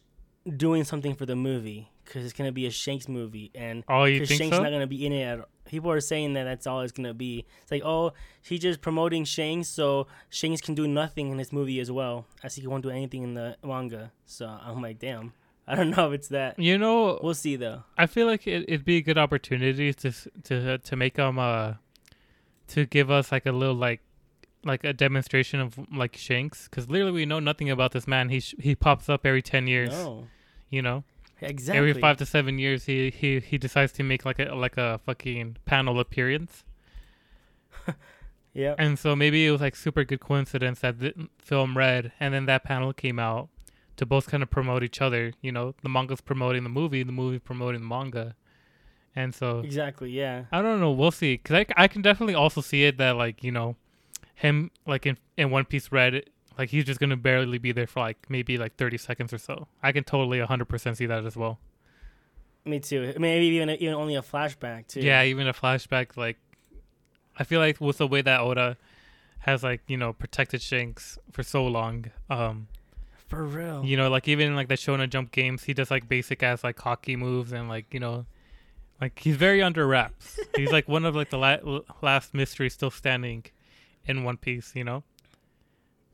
[0.58, 4.26] doing something for the movie because it's gonna be a Shanks movie, and oh, you
[4.26, 4.64] think Shanks so?
[4.64, 5.24] not gonna be in it.
[5.24, 7.46] At, people are saying that that's all it's gonna be.
[7.64, 8.14] It's like, oh,
[8.44, 12.56] he's just promoting Shanks, so Shanks can do nothing in this movie as well, as
[12.56, 14.12] he won't do anything in the manga.
[14.26, 15.34] So I'm like, damn,
[15.68, 16.60] I don't know if it's that.
[16.60, 17.84] you know, We'll see though.
[17.98, 20.12] I feel like it, it'd be a good opportunity to
[20.44, 21.74] to to make them uh
[22.70, 24.02] to give us like a little like
[24.64, 28.30] like a demonstration of like Shanks, because literally we know nothing about this man.
[28.30, 30.28] He sh- he pops up every ten years, No,
[30.70, 31.04] you know.
[31.42, 31.78] exactly.
[31.78, 35.00] Every five to seven years, he, he he decides to make like a like a
[35.06, 36.64] fucking panel appearance,
[38.54, 38.76] Yeah.
[38.78, 42.46] and so maybe it was like super good coincidence that the Film Red, and then
[42.46, 43.50] that panel came out
[43.98, 45.34] to both kind of promote each other.
[45.42, 48.36] You know, the manga's promoting the movie, the movie promoting the manga,
[49.16, 50.12] and so Exactly.
[50.12, 50.46] Yeah.
[50.52, 53.44] I don't know, we'll see, cause I, I can definitely also see it that like
[53.44, 53.76] you know,
[54.36, 56.24] him like in in One Piece Red.
[56.58, 59.68] Like he's just gonna barely be there for like maybe like thirty seconds or so.
[59.84, 61.60] I can totally hundred percent see that as well.
[62.64, 63.14] Me too.
[63.20, 65.02] Maybe even even only a flashback too.
[65.02, 66.18] Yeah, even a flashback.
[66.18, 66.38] Like,
[67.38, 68.78] I feel like with the way that Oda
[69.40, 72.68] has like you know protected Shanks for so long, um,
[73.28, 73.84] For real.
[73.84, 76.64] you know, like even in like the Shonen Jump games, he does like basic ass
[76.64, 78.26] like Haki moves and like you know,
[79.02, 80.40] like he's very under wraps.
[80.56, 83.46] he's like one of like the la- last mysteries still standing
[84.06, 84.74] in One Piece.
[84.76, 85.04] You know.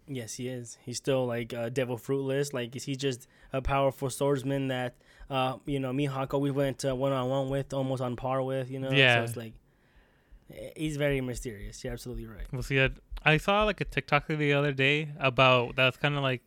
[0.08, 0.78] Yes, he is.
[0.84, 2.54] He's still like uh, devil fruitless.
[2.54, 4.96] Like is he just a powerful swordsman that
[5.30, 8.72] uh you know Mihawk we went one on one with, almost on par with.
[8.72, 8.92] You know.
[8.92, 9.20] Yeah.
[9.20, 9.54] So it's like
[10.76, 11.84] He's very mysterious.
[11.84, 12.46] You're absolutely right.
[12.52, 12.78] We'll see.
[12.78, 12.94] It.
[13.24, 16.42] I saw like a TikTok the other day about that's kind of like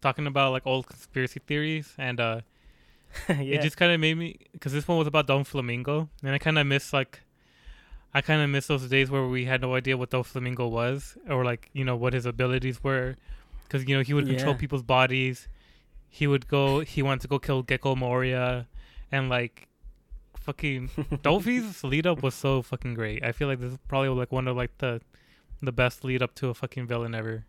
[0.00, 2.40] talking about like old conspiracy theories, and uh,
[3.28, 3.36] yeah.
[3.36, 6.58] it just kind of made me because this one was about Doflamingo, and I kind
[6.58, 7.20] of miss like.
[8.12, 11.44] I kind of miss those days where we had no idea what Doflamingo was, or
[11.44, 13.14] like you know what his abilities were,
[13.62, 14.58] because you know he would control Yeah.
[14.58, 15.46] people's bodies.
[16.08, 16.80] He would go.
[16.80, 18.66] He wanted to go kill Gecko Moria,
[19.12, 19.68] and like,
[20.40, 20.90] fucking
[21.22, 23.22] Doffy's lead up was so fucking great.
[23.24, 25.00] I feel like this is probably like one of like the,
[25.62, 27.44] the best lead up to a fucking villain ever.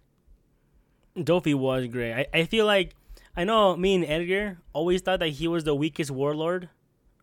[1.21, 2.13] Doffy was great.
[2.13, 2.95] I, I feel like
[3.35, 6.69] I know me and Edgar always thought that he was the weakest warlord,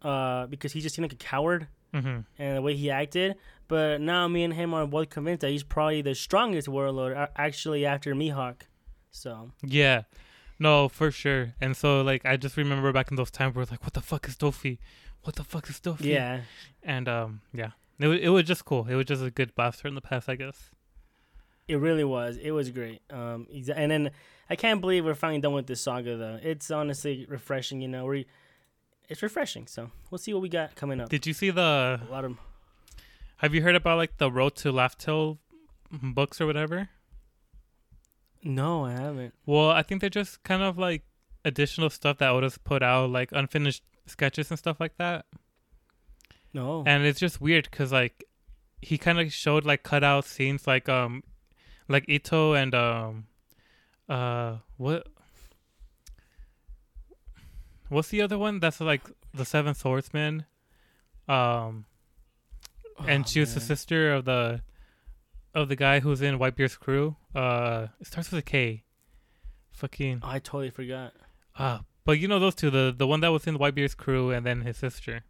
[0.02, 2.18] uh, because he just seemed like a coward Mm-hmm.
[2.38, 3.36] and the way he acted.
[3.66, 7.86] But now me and him are both convinced that he's probably the strongest warlord, actually
[7.86, 8.62] after Mihawk.
[9.10, 10.02] So Yeah,
[10.58, 11.54] no, for sure.
[11.62, 14.28] And so like I just remember back in those times where like, what the fuck
[14.28, 14.78] is Doffy?
[15.22, 16.10] What the fuck is Doffy?
[16.10, 16.42] yeah,
[16.82, 18.86] And um, yeah, it wa- it was just cool.
[18.86, 20.70] It was just a good blaster in the past, I guess.
[21.68, 22.36] It really was.
[22.38, 23.02] It was great.
[23.10, 24.10] Um, exa- and then
[24.50, 26.38] I can't believe we're finally done with this saga though.
[26.42, 27.80] It's honestly refreshing.
[27.82, 28.26] You know, we
[29.08, 29.66] it's refreshing.
[29.66, 31.08] So we'll see what we got coming up.
[31.10, 32.00] Did you see the?
[32.08, 32.36] A lot of
[33.36, 35.38] Have you heard about like the Road to Laugh Tale
[35.90, 36.88] books or whatever?
[38.42, 39.34] no, I haven't.
[39.46, 41.02] Well, I think they're just kind of like
[41.44, 45.26] additional stuff that Oda's put out, like unfinished sketches and stuff like that.
[46.54, 46.82] No.
[46.86, 48.24] and it's just weird because like
[48.80, 51.22] he kind of showed like cutout scenes like um
[51.88, 53.26] like ito and um
[54.08, 55.06] uh what?
[57.88, 58.60] What's the other one?
[58.60, 59.02] That's like
[59.34, 60.44] the seven swordsman
[61.28, 61.84] um
[63.06, 64.62] and Oh, she was the sister of the
[65.54, 67.16] of the guy who's in whitebeard's crew.
[67.34, 68.84] Uh it starts with a k.
[69.72, 71.12] Fucking Oh, I totally forgot.
[71.58, 74.44] ah but you know those two the the one that was in whitebeard's crew and
[74.44, 75.22] then his sister.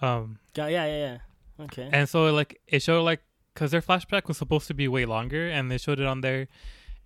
[0.00, 1.18] Um yeah, yeah, yeah.
[1.64, 1.88] Okay.
[1.92, 3.20] And so like it showed like
[3.58, 6.46] because their flashback was supposed to be way longer, and they showed it on there,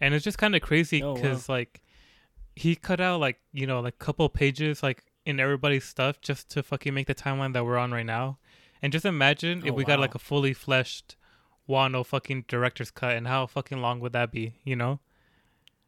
[0.01, 1.15] and it's just kind of crazy Oh, wow.
[1.15, 1.81] because like
[2.55, 6.63] he cut out like you know like couple pages like in everybody's stuff just to
[6.63, 8.37] fucking make the timeline that we're on right now,
[8.83, 11.17] and just imagine if Oh, we got like a fully fleshed
[11.67, 14.57] Wano fucking director's cut, and how fucking long would that be?
[14.65, 15.01] You know,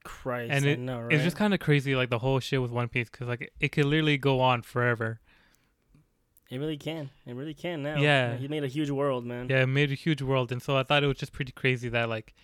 [0.02, 1.12] Christ, and it- know, right?
[1.12, 3.52] it's just kind of crazy like the whole shit with One Piece because like it,
[3.60, 5.20] it could literally go on forever.
[6.54, 7.10] It really can.
[7.26, 7.96] It really can now.
[8.00, 8.36] Yeah.
[8.36, 9.48] He made a huge world, man.
[9.50, 11.88] Yeah, it made a huge world, and so I thought it was just pretty crazy
[11.90, 12.34] that like,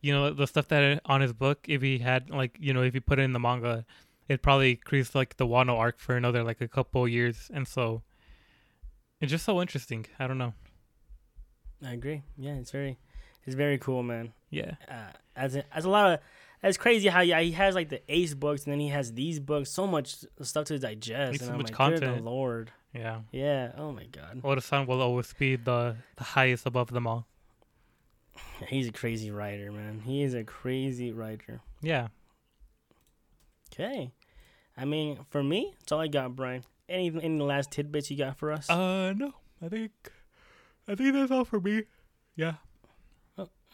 [0.00, 2.94] you know, the stuff that on his book, if he had like, you know, if
[2.94, 3.84] he put it in the manga,
[4.28, 8.02] it probably increased like the Wano arc for another like a couple years, and so
[9.20, 10.06] it's just so interesting.
[10.18, 10.54] I don't know.
[11.84, 12.22] I agree.
[12.36, 12.98] Yeah, it's very,
[13.44, 14.32] it's very cool, man.
[14.50, 16.20] Yeah, Uh, as a, as a lot of,
[16.62, 19.40] it's crazy how yeah he has like the Ace books and then he has these
[19.40, 19.70] books.
[19.70, 21.40] So much stuff to digest.
[21.40, 22.24] And so I'm much like, content.
[22.24, 22.72] lord.
[22.94, 23.20] yeah.
[23.32, 23.72] Yeah.
[23.76, 24.40] Oh my god.
[24.44, 27.26] Oda-san will always be the the highest above them all.
[28.68, 30.00] He's a crazy writer, man.
[30.04, 31.60] He is a crazy writer.
[31.82, 32.08] Yeah.
[33.72, 34.12] Okay.
[34.76, 36.64] I mean, for me, that's all I got, Brian.
[36.88, 38.68] Any any last tidbits you got for us?
[38.68, 39.92] Uh, no, I think,
[40.88, 41.84] I think that's all for me.
[42.34, 42.54] Yeah.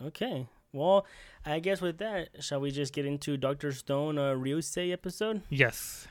[0.02, 0.46] Okay.
[0.76, 1.06] Well,
[1.44, 5.42] I guess with that, shall we just get into Doctor Stone uh, Ryusui episode?
[5.50, 6.06] Yes.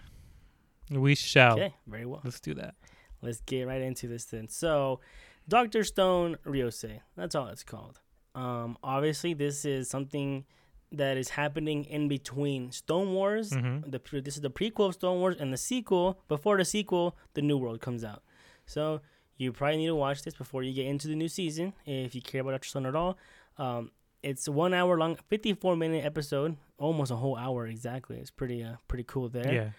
[0.92, 1.54] We shall.
[1.54, 2.22] Okay, very well.
[2.24, 2.76] Let's do that.
[3.22, 4.48] Let's get right into this then.
[4.50, 5.00] So,
[5.48, 7.00] Doctor Stone Ryusui.
[7.16, 8.00] That's all it's called.
[8.36, 10.46] Um, obviously, this is something
[10.92, 13.52] that is happening in between Stone Wars.
[13.52, 13.90] Mhm.
[13.92, 16.20] The this is the prequel of Stone Wars, and the sequel.
[16.28, 18.24] Before the sequel, the New World comes out.
[18.66, 19.02] So
[19.38, 22.22] you probably need to watch this before you get into the new season if you
[22.22, 23.18] care about Doctor Stone at all.
[23.58, 23.92] Um,
[24.30, 28.18] it's one hour long, fifty four minute episode, almost a whole hour exactly.
[28.18, 29.54] It's pretty uh, pretty cool there.
[29.60, 29.70] Yeah.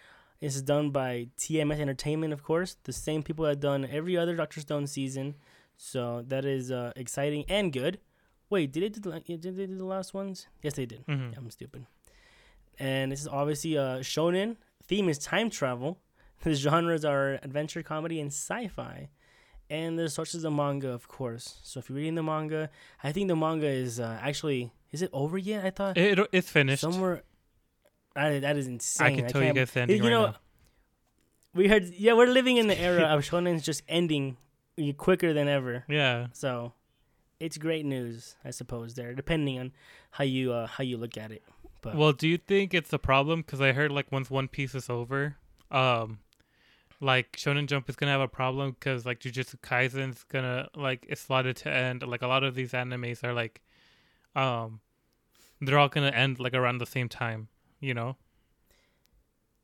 [0.40, 4.34] This is done by TMS Entertainment, of course, the same people that done every other
[4.36, 5.34] Doctor Stone season.
[5.76, 7.98] So that is uh, exciting and good.
[8.50, 10.46] Wait, did they do the did they do the last ones?
[10.62, 11.04] Yes, they did.
[11.06, 11.36] Mhm.
[11.36, 11.86] I'm stupid.
[12.78, 14.56] And this is obviously a shonen.
[14.86, 15.98] Theme is time travel.
[16.42, 19.08] The genres are adventure, comedy, and sci-fi.
[19.68, 21.58] And the sources of manga, of course.
[21.62, 22.70] So if you're reading the manga,
[23.02, 25.64] I think the manga is uh, actually is it over yet?
[25.64, 26.80] I thought It, it's finished.
[26.82, 27.22] somewhere.
[28.14, 29.06] That, that is insane.
[29.06, 30.36] I can tell you can't- guys the ending you right know, now.
[31.54, 31.84] we heard.
[31.96, 34.36] Yeah, we're living in the era of shonen's just ending
[34.96, 35.84] quicker than ever.
[35.88, 36.28] Yeah.
[36.32, 36.72] So,
[37.40, 38.94] it's great news, I suppose.
[38.94, 39.72] There, depending on
[40.12, 41.42] how you uh, how you look at it.
[41.82, 43.40] But Well, do you think it's a problem?
[43.40, 45.36] Because I heard like once One Piece is over,
[45.70, 46.20] um,
[47.00, 51.20] like Shonen Jump is gonna have a problem because like Jujutsu Kaisen's gonna like it's
[51.20, 52.02] slotted to end.
[52.06, 53.60] Like a lot of these animes are like,
[54.34, 54.80] um,
[55.60, 57.48] they're all gonna end like around the same time.
[57.80, 58.16] You know?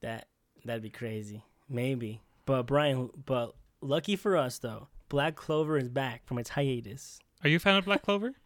[0.01, 0.27] that
[0.65, 1.43] that'd be crazy.
[1.69, 2.21] Maybe.
[2.45, 7.19] But Brian, but lucky for us though, Black Clover is back from its hiatus.
[7.45, 8.33] Are you a fan of Black Clover?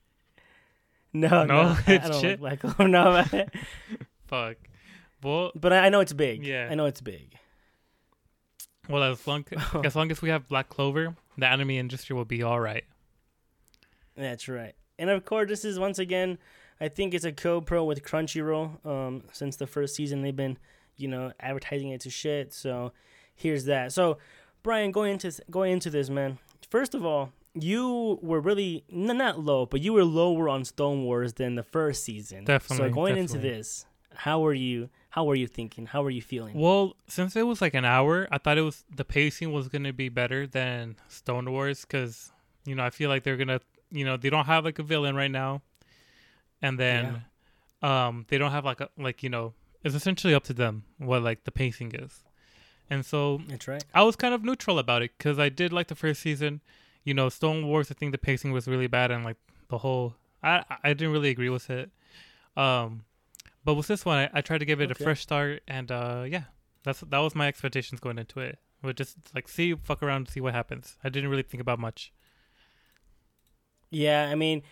[1.13, 2.41] No, No, no, I, I it's don't shit.
[2.43, 2.89] like Black Clover.
[2.89, 3.25] No,
[4.27, 4.57] Fuck.
[5.23, 6.45] Well, but I I know it's big.
[6.45, 6.69] Yeah.
[6.71, 7.35] I know it's big.
[8.89, 9.45] Well, as long
[9.85, 12.85] as long as we have Black Clover, the anime industry will be all right.
[14.17, 14.75] That's right.
[14.99, 16.39] And of course, this is once again,
[16.81, 18.85] I think it's a co-pro with Crunchyroll.
[18.87, 20.59] Um, since the first season, they've been,
[20.97, 22.55] you know, advertising it to shit.
[22.55, 22.93] So
[23.35, 23.93] here's that.
[23.93, 24.19] So,
[24.63, 26.39] Brian, going into going into this, man.
[26.71, 31.05] First of all, you were really n- not low, but you were lower on Stone
[31.05, 32.45] Wars than the first season.
[32.45, 33.39] Definitely, So going definitely.
[33.49, 34.89] into this, how were you?
[35.17, 35.87] How were you thinking?
[35.87, 36.55] How were you feeling?
[36.59, 39.95] Well, since it was like an hour, I thought it was the pacing was gonna
[39.95, 42.33] be better than Stone Wars because
[42.67, 45.17] you know I feel like they're gonna you know they don't have like a villain
[45.17, 45.63] right now,
[46.61, 47.25] and then
[47.81, 51.23] um they don't have like a like you know it's essentially up to them what
[51.23, 52.23] like the pacing is,
[52.91, 53.85] and so That's right.
[53.95, 56.61] I was kind of neutral about it because I did like the first season.
[57.05, 57.91] You know, Stone Wars.
[57.91, 59.39] I think the pacing was really bad and like
[59.71, 60.15] the whole.
[60.43, 61.91] I I didn't really agree with it.
[62.55, 63.05] Um,
[63.67, 65.03] but with this one, I, I tried to give it Okay.
[65.03, 66.45] a fresh start, and uh, yeah,
[66.85, 68.59] that's that was my expectations going into it.
[68.83, 70.97] Would just like see, fuck around, see what happens.
[71.05, 72.13] I didn't really think about much.
[73.91, 74.63] Yeah, I mean,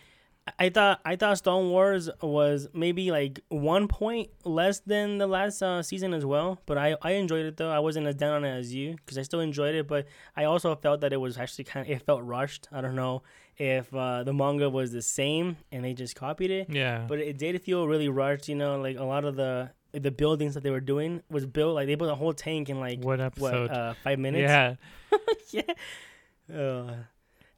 [0.46, 5.26] I- I thought I thought Stone Wars was maybe like one point less than the
[5.26, 6.60] last uh, season as well.
[6.66, 7.70] But I, I enjoyed it though.
[7.70, 9.88] I wasn't as down on it as you because I still enjoyed it.
[9.88, 12.68] But I also felt that it was actually kind of it felt rushed.
[12.70, 13.22] I don't know
[13.56, 17.38] if uh, the manga was the same and they just copied it, Yeah, but it
[17.38, 18.48] did feel really rushed.
[18.48, 21.74] You know, like a lot of the the buildings that they were doing was built
[21.74, 23.70] like they built a whole tank in like what episode?
[23.70, 24.42] what uh, five minutes.
[25.52, 25.62] yeah,
[26.48, 26.56] yeah.
[26.60, 26.94] Uh,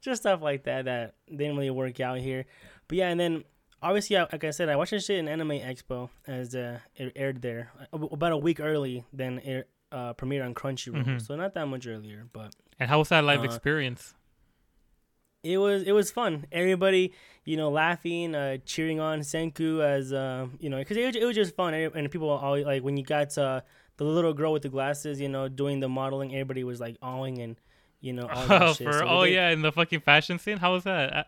[0.01, 2.45] just stuff like that that didn't really work out here.
[2.87, 3.43] But yeah, and then
[3.81, 7.41] obviously, like I said, I watched this shit in Anime Expo as uh, it aired
[7.41, 11.03] there uh, about a week early than it uh, premiered on Crunchyroll.
[11.03, 11.21] Mhm.
[11.25, 14.13] So not that much earlier, but and how was that live Uh, experience?
[15.53, 16.45] It was it was fun.
[16.51, 17.13] Everybody,
[17.45, 21.25] you know, laughing, uh, cheering on Senku as uh, you know, because it, was- it
[21.25, 21.73] was just fun.
[21.73, 23.61] And people always like when you got uh,
[23.97, 26.33] the little girl with the glasses, you know, doing the modeling.
[26.33, 27.55] Everybody was like awing and
[28.01, 31.13] you know, Oh, for So oh yeah, in the fucking fashion scene, how was that?
[31.13, 31.23] Uh,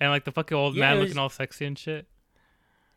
[0.00, 2.06] And like the fucking old Yeah, man was- looking all sexy and shit.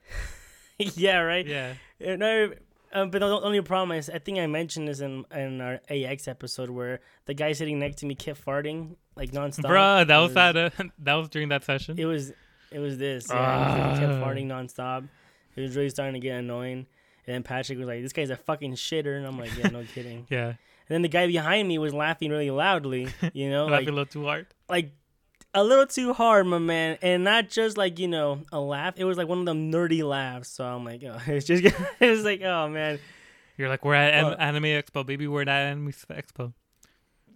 [0.79, 1.45] yeah, right.
[1.45, 1.73] Yeah.
[2.05, 2.53] Uh, No,
[2.93, 6.27] um, but the only problem is, I think I mentioned this in in our AX
[6.27, 9.65] episode where the guy sitting next to me kept farting like nonstop.
[9.65, 10.55] Bruh, that It was that.
[10.57, 10.69] Uh,
[10.99, 11.99] that was during that session.
[11.99, 12.31] It was,
[12.71, 13.27] it was this.
[13.29, 14.25] Yeah, he, he kept Ah.
[14.25, 15.07] farting nonstop.
[15.55, 16.85] It was really starting to get annoying.
[17.25, 19.83] And then Patrick was like, "This guy's a fucking shitter," and I'm like, "Yeah, no
[19.93, 20.55] kidding." yeah, And
[20.87, 24.05] then the guy behind me was laughing really loudly, you know, laughing like a little
[24.05, 24.47] too hard.
[24.69, 24.91] like
[25.53, 28.93] a little too hard, my man, and not just like you know a laugh.
[28.97, 30.49] It was like one of them nerdy laughs.
[30.49, 31.63] So I'm like, oh, it's just
[31.99, 32.99] it's like, oh man,
[33.57, 35.27] You're like, we're at An- Well- Anime Expo, baby.
[35.27, 36.53] We're at Anime Expo.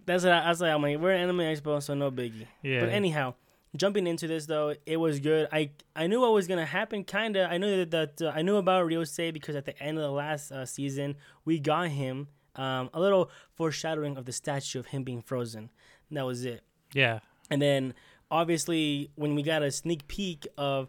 [0.06, 0.72] that's what I, I was like.
[0.72, 2.46] I'm like, we're at Anime Expo, so no biggie.
[2.62, 2.80] Yeah.
[2.80, 3.34] But anyhow,
[3.76, 5.48] jumping into this though, it was good.
[5.52, 7.04] I I knew what was gonna happen.
[7.04, 7.48] Kinda.
[7.50, 10.10] I knew that, that uh, I knew about Ryusui because at the end of the
[10.10, 15.02] last uh, season, we got him um, a little foreshadowing of the statue of him
[15.02, 15.70] being frozen.
[16.10, 16.62] That was it.
[16.94, 17.20] yeah.
[17.52, 17.92] And then
[18.30, 20.88] obviously when we got a sneak peek of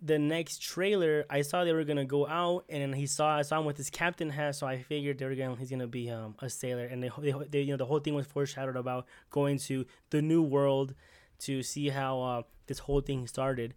[0.00, 3.58] the next trailer, I saw they were gonna go out, and he saw I saw
[3.58, 6.34] him with his captain hat, so I figured they were gonna he's gonna be um,
[6.38, 9.58] a sailor, and they, they, they you know the whole thing was foreshadowed about going
[9.58, 10.94] to the new world
[11.40, 13.74] to see how uh, this whole thing started.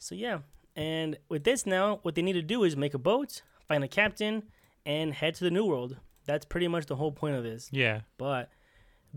[0.00, 0.40] So yeah,
[0.74, 3.88] and with this now, what they need to do is make a boat, find a
[3.88, 4.42] captain,
[4.84, 5.98] and head to the new world.
[6.24, 7.68] That's pretty much the whole point of this.
[7.70, 8.00] Yeah.
[8.16, 8.50] But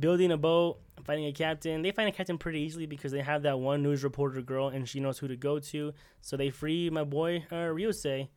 [0.02, 3.43] building a boat, finding a captain, they find a captain pretty easily because they have
[3.43, 5.93] that one news reporter girl and she knows who to go to.
[6.22, 8.28] So they free my boy uh, Ryusui,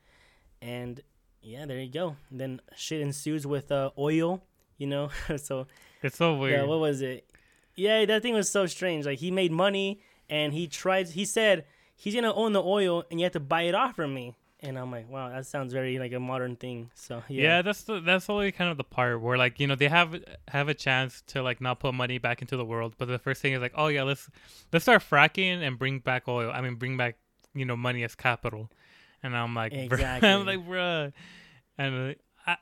[0.63, 1.01] and
[1.43, 2.17] yeah, there you go.
[2.31, 4.43] And then shit ensues with uh, oil,
[4.79, 5.11] you know.
[5.37, 5.67] so
[6.03, 6.53] It's so weird.
[6.61, 7.29] yeah, what was it?
[7.75, 9.05] Yeah, that thing was so strange.
[9.07, 10.01] Like he made money
[10.31, 11.09] and he tried.
[11.09, 11.65] He said
[11.97, 14.35] he's gonna own the oil and you have to buy it off from me.
[14.65, 16.91] And I'm like, wow, that sounds very like a modern thing.
[16.95, 17.43] So yeah.
[17.43, 20.17] yeah, that's the that's only kind of the part where like you know they have
[20.49, 23.43] have a chance to like not put money back into the world, but the first
[23.43, 24.29] thing is like, oh yeah, let's
[24.73, 26.51] let's start fracking and bring back oil.
[26.51, 27.17] I mean, bring back
[27.55, 28.71] you know money as capital.
[29.23, 30.29] And I'm like, Exactly.
[30.29, 31.13] I'm like, bruh.
[31.79, 32.15] And uh,
[32.47, 32.57] I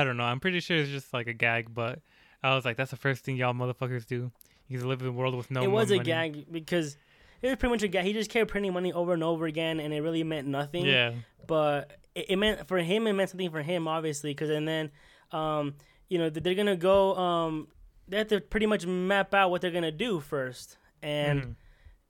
[0.00, 0.24] I don't know.
[0.24, 2.00] I'm pretty sure it's just like a gag, but
[2.42, 4.30] I was like, that's the first thing y'all motherfuckers do.
[4.68, 5.62] You live in a world with no.
[5.62, 6.04] it was a money.
[6.04, 6.96] gag because
[7.42, 8.02] it was pretty much a guy.
[8.02, 10.86] He just kept printing money over and over again, and it really meant nothing.
[10.86, 11.12] Yeah.
[11.46, 14.90] But it, it meant for him, it meant something for him, obviously, because and then,
[15.32, 15.74] um,
[16.08, 17.14] you know, they're gonna go.
[17.16, 17.68] Um,
[18.08, 21.54] they have to pretty much map out what they're gonna do first, and Mhm.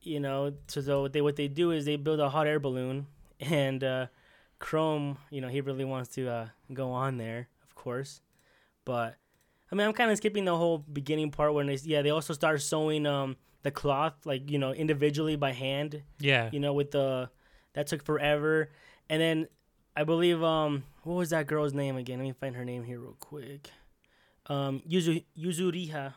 [0.02, 3.06] you know, so, so they what they do is they build a hot air balloon,
[3.40, 4.06] and uh,
[4.60, 8.20] Chrome, you know, he really wants to uh, go on there, of course,
[8.84, 9.16] but
[9.70, 12.32] I mean, I'm kind of skipping the whole beginning part when they yeah they also
[12.32, 16.02] start showing um the cloth like you know individually by hand.
[16.20, 16.50] Yeah.
[16.52, 17.30] You know with the
[17.74, 18.70] that took forever,
[19.10, 19.48] and then
[19.96, 22.18] I believe um what was that girl's name again?
[22.18, 23.70] Let me find her name here real quick.
[24.46, 26.14] Um, Yuzu Yuzuriha.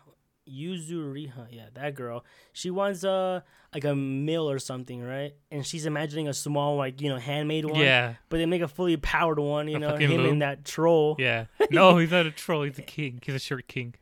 [0.49, 2.25] Yuzuriha, yeah, that girl.
[2.53, 3.41] She wants uh
[3.73, 5.33] like a mill or something, right?
[5.51, 7.79] And she's imagining a small, like you know, handmade one.
[7.79, 8.15] Yeah.
[8.29, 10.29] But they make a fully powered one, you A know, him loom.
[10.33, 11.15] and that troll.
[11.19, 11.45] Yeah.
[11.71, 12.63] No, he's not a troll.
[12.63, 13.19] He's a king.
[13.23, 13.93] He's a short king.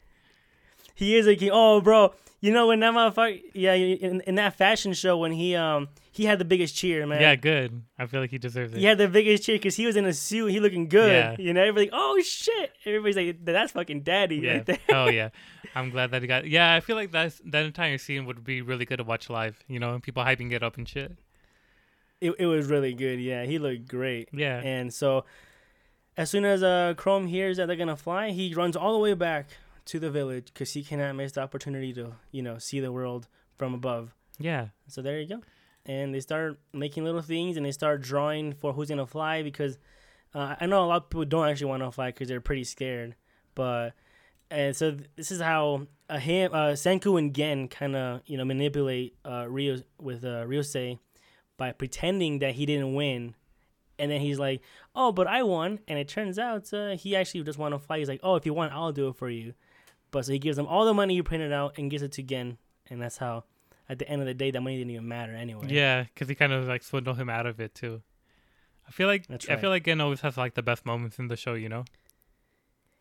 [1.00, 1.50] He is a king.
[1.52, 5.56] Oh, bro, you know when that motherfucker, yeah, in, in that fashion show when he
[5.56, 7.22] um he had the biggest cheer, man.
[7.22, 7.82] Yeah, good.
[7.98, 8.80] I feel like he deserves it.
[8.80, 10.48] He had the biggest cheer because he was in a suit.
[10.48, 11.12] He looking good.
[11.12, 11.36] Yeah.
[11.40, 12.74] You know, everybody, oh shit.
[12.86, 14.54] Everybody's like, that's fucking daddy Yeah.
[14.56, 14.80] right there.
[14.90, 15.30] oh yeah.
[15.76, 16.46] I'm glad that he got.
[16.46, 19.64] Yeah, I feel like that's that entire scene would be really good to watch live.
[19.70, 21.18] You know, and people hyping it up and shit.
[22.20, 23.22] It, it was really good.
[23.22, 24.28] Yeah, he looked great.
[24.34, 24.60] Yeah.
[24.62, 25.24] And so,
[26.18, 29.14] as soon as uh, Chrome hears that they're gonna fly, he runs all the way
[29.14, 29.48] back
[29.90, 33.28] to the village because he cannot miss the opportunity to, you know, see the world
[33.58, 34.14] from above.
[34.38, 34.68] Yeah.
[34.88, 35.42] So there you go.
[35.86, 39.80] And they start making little things, and they start drawing for who's gonna fly because
[40.36, 42.66] uh, I know a lot of people don't actually want to fly because they're pretty
[42.66, 43.16] scared.
[43.56, 43.94] But
[44.52, 48.38] and so th- this is how uh, him, uh, Senku and Gen kind of you
[48.38, 51.00] know manipulate uh, Rio with uh, Ryusui
[51.58, 53.34] by pretending that he didn't win,
[53.98, 54.62] and then he's like,
[54.94, 57.98] "Oh, but I won," and it turns out uh, he actually just want to fly.
[57.98, 59.56] He's like, "Oh, if you want, I'll do it for you."
[60.12, 62.24] But so he gives them all the money he printed out and gives it to
[62.24, 62.58] Gen,
[62.90, 63.44] and that's how.
[63.92, 65.66] At the end of the day, that money didn't even matter anyway.
[65.68, 68.04] Yeah, because he kind of like swindled him out of it too.
[68.88, 71.28] I feel like That's I feel like Gen always has like the best moments in
[71.28, 71.56] the show.
[71.56, 71.86] You know.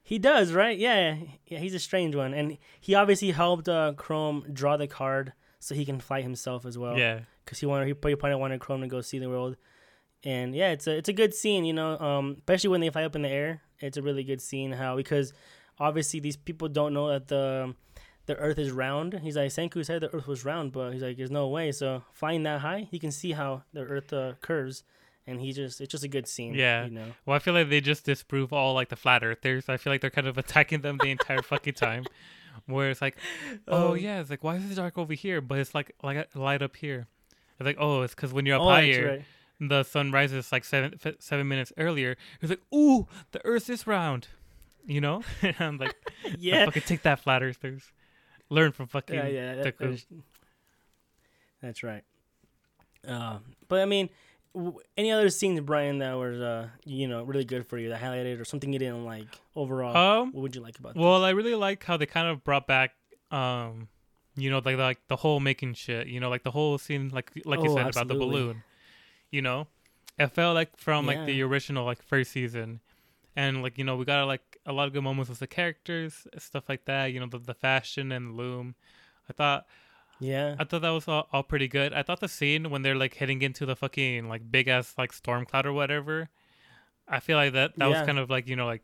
[0.02, 0.78] He does, right?
[0.78, 1.58] Yeah, yeah.
[1.58, 5.84] He's a strange one, and he obviously helped uh, Chrome draw the card so he
[5.84, 6.96] can fly himself as well.
[6.96, 7.20] yeah.
[7.44, 9.56] because he wanted he probably probably wanted Chrome to go see the world,
[10.24, 13.04] and yeah, it's a it's a good scene, you know, um, especially when they fly
[13.04, 13.60] up in the air.
[13.80, 15.34] It's a really good scene how because
[15.80, 17.74] obviously these people don't know that the
[18.26, 19.14] the Earth is round.
[19.22, 21.72] He's like Senku said the Earth was round, but he's like there's no way.
[21.72, 24.84] So flying that high, he can see how the Earth uh, curves,
[25.26, 26.54] and he just it's just a good scene.
[26.54, 26.84] Yeah.
[26.84, 27.06] you know.
[27.24, 29.68] Well, I feel like they just disprove all like the flat earthers.
[29.68, 32.04] I feel like they're kind of attacking them the entire fucking time.
[32.66, 33.16] Where it's like,
[33.68, 36.34] oh Um, yeah, it's like why is it dark over here, but it's like like
[36.34, 37.06] light up here.
[37.58, 39.24] It's like oh, it's because when you're up Oh, higher,
[39.58, 42.16] the sun rises like seven seven minutes earlier.
[42.42, 44.28] It's like ooh, the Earth is round,
[44.88, 45.22] you know.
[45.42, 45.94] And I'm like,
[46.38, 47.92] Yeah, fucking take that, flat earthers.
[48.50, 49.54] Learn from fucking yeah, yeah.
[49.62, 50.06] that- that's,
[51.62, 52.02] that's right.
[53.06, 54.08] Uh, but I mean,
[54.54, 58.00] w- any other scenes, Brian, that were uh, you know really good for you, that
[58.00, 59.96] highlighted, or something you didn't like overall?
[59.96, 60.96] Um, what would you like about?
[60.96, 62.92] Well, I really like how they kind of brought back,
[63.30, 63.88] um,
[64.36, 66.06] you know, like like the whole making shit.
[66.08, 68.62] You know, like the whole scene, like like you Oh, said about the balloon.
[69.30, 69.66] You know,
[70.18, 72.80] it felt like from like the original like first season,
[73.36, 75.46] and like you know we got to, like a lot of good moments with the
[75.48, 77.06] characters, stuff like that.
[77.12, 78.74] You know, the the fashion and the loom.
[79.28, 79.66] I thought?
[80.20, 81.92] Yeah, I thought that was all, all pretty good.
[81.92, 85.12] I thought the scene when they're like heading into the fucking like big ass like
[85.12, 86.28] storm cloud or whatever.
[87.08, 87.98] I feel like that that Yeah.
[87.98, 88.82] was kind of like you know like,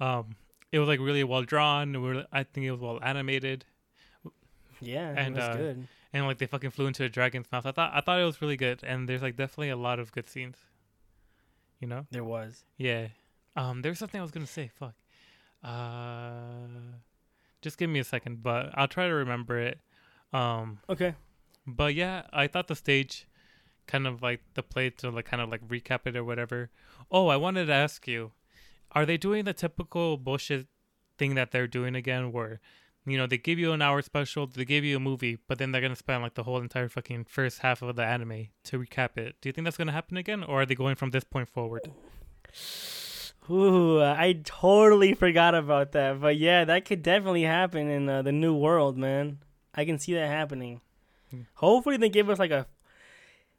[0.00, 0.36] um,
[0.72, 1.92] it was like really well drawn.
[1.92, 3.64] We were, I think it was well animated,
[4.80, 5.88] yeah, and, it was uh, good.
[6.12, 7.66] and like they fucking flew into a dragon's mouth.
[7.66, 10.12] I thought I thought it was really good, and there's like definitely a lot of
[10.12, 10.56] good scenes.
[11.80, 12.64] You know, There was.
[12.78, 13.08] yeah.
[13.56, 14.70] Um, there's something I was gonna say.
[14.74, 14.94] Fuck.
[15.64, 16.98] Uh,
[17.62, 19.80] just give me a second, but I'll try to remember it.
[20.32, 21.14] Um, Okay.
[21.66, 23.26] but yeah, I thought the stage
[23.86, 26.70] kind of like the play to like kind of like recap it or whatever.
[27.10, 28.32] Oh, I wanted to ask you,
[28.92, 30.66] are they doing the typical bullshit
[31.18, 32.60] thing that they're doing again where
[33.06, 35.72] you know, they give you an hour special, they give you a movie, but then
[35.72, 39.18] they're gonna spend like the whole entire fucking first half of the anime to recap
[39.18, 39.36] it.
[39.42, 41.90] Do you think that's gonna happen again, or are they going from this point forward?
[43.50, 46.20] Ooh, I totally forgot about that.
[46.20, 49.38] But yeah, that could definitely happen in uh, the new world, man.
[49.74, 50.80] I can see that happening.
[51.30, 51.42] Hmm.
[51.54, 52.66] Hopefully, they give us like a,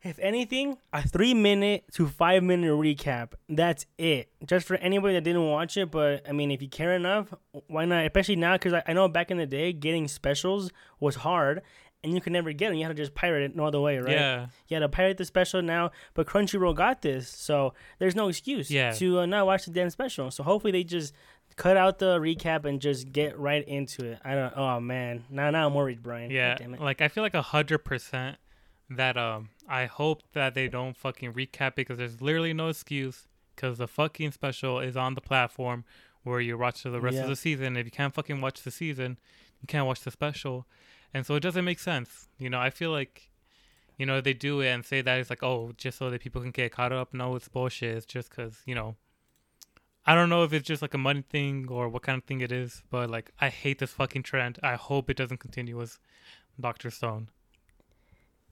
[0.01, 3.33] if anything, a three minute to five minute recap.
[3.47, 4.31] That's it.
[4.45, 5.91] Just for anybody that didn't watch it.
[5.91, 7.33] But I mean, if you care enough,
[7.67, 8.05] why not?
[8.05, 11.61] Especially now, because I, I know back in the day, getting specials was hard.
[12.05, 12.77] And you could never get them.
[12.77, 14.11] You had to just pirate it no other way, right?
[14.13, 18.29] Yeah, You had to pirate the special now, but Crunchyroll got this, so there's no
[18.29, 18.91] excuse Yeah.
[18.93, 20.31] to uh, not watch the damn special.
[20.31, 21.13] So hopefully they just
[21.57, 24.19] cut out the recap and just get right into it.
[24.23, 24.53] I don't.
[24.55, 26.29] Oh man, now now I'm worried, Brian.
[26.31, 26.55] Yeah.
[26.55, 26.79] damn it.
[26.81, 28.37] Like I feel like a hundred percent
[28.89, 33.27] that um I hope that they don't fucking recap it because there's literally no excuse
[33.55, 35.85] because the fucking special is on the platform
[36.23, 37.23] where you watch the rest Yeah.
[37.23, 37.77] of the season.
[37.77, 39.17] If you can't fucking watch the season,
[39.61, 40.67] you can't watch the special,
[41.13, 42.27] and so it doesn't make sense.
[42.37, 43.29] You know, I feel like.
[43.97, 46.41] You know, they do it and say that it's like, oh, just so that people
[46.41, 47.13] can get caught up.
[47.13, 47.95] No, it's bullshit.
[47.95, 48.97] It's just because, you know,
[50.05, 52.41] I don't know if it's just like a money thing or what kind of thing
[52.41, 54.59] it is, but like I hate this fucking trend.
[54.61, 55.79] I hope it doesn't continue.
[55.79, 55.97] Is
[56.59, 57.29] Doctor Stone.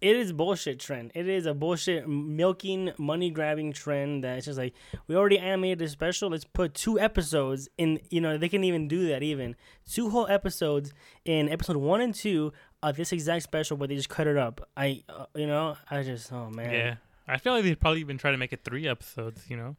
[0.04, 1.12] It is bullshit trend.
[1.16, 4.74] It is a bullshit milking, money grabbing trend that it's just like
[5.08, 6.30] we already animated a special.
[6.30, 7.99] Let's put two episodes in.
[8.10, 9.24] You know they can even do that.
[9.24, 9.56] Even
[9.89, 10.91] two whole episodes
[11.24, 12.51] in episode one and two
[12.82, 14.68] of this exact special, but they just cut it up.
[14.76, 16.74] I, uh, you know, I just oh man.
[16.74, 16.95] Yeah,
[17.26, 19.49] I feel like they'd probably even try to make it three episodes.
[19.49, 19.76] You know.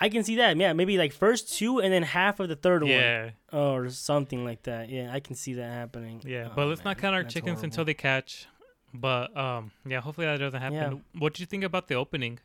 [0.00, 0.56] I can see that.
[0.56, 3.58] Yeah, maybe like first two and then half of the third Yeah, one Yeah.
[3.58, 4.88] or something like that.
[4.88, 6.22] Yeah, I can see that happening.
[6.24, 6.48] yeah.
[6.50, 7.64] Oh, but let's man, not count our chickens horrible.
[7.64, 8.46] until they catch.
[8.94, 10.00] But um, yeah.
[10.00, 10.76] Hopefully that doesn't happen.
[10.76, 11.20] Yeah.
[11.20, 12.38] What do you think about the opening?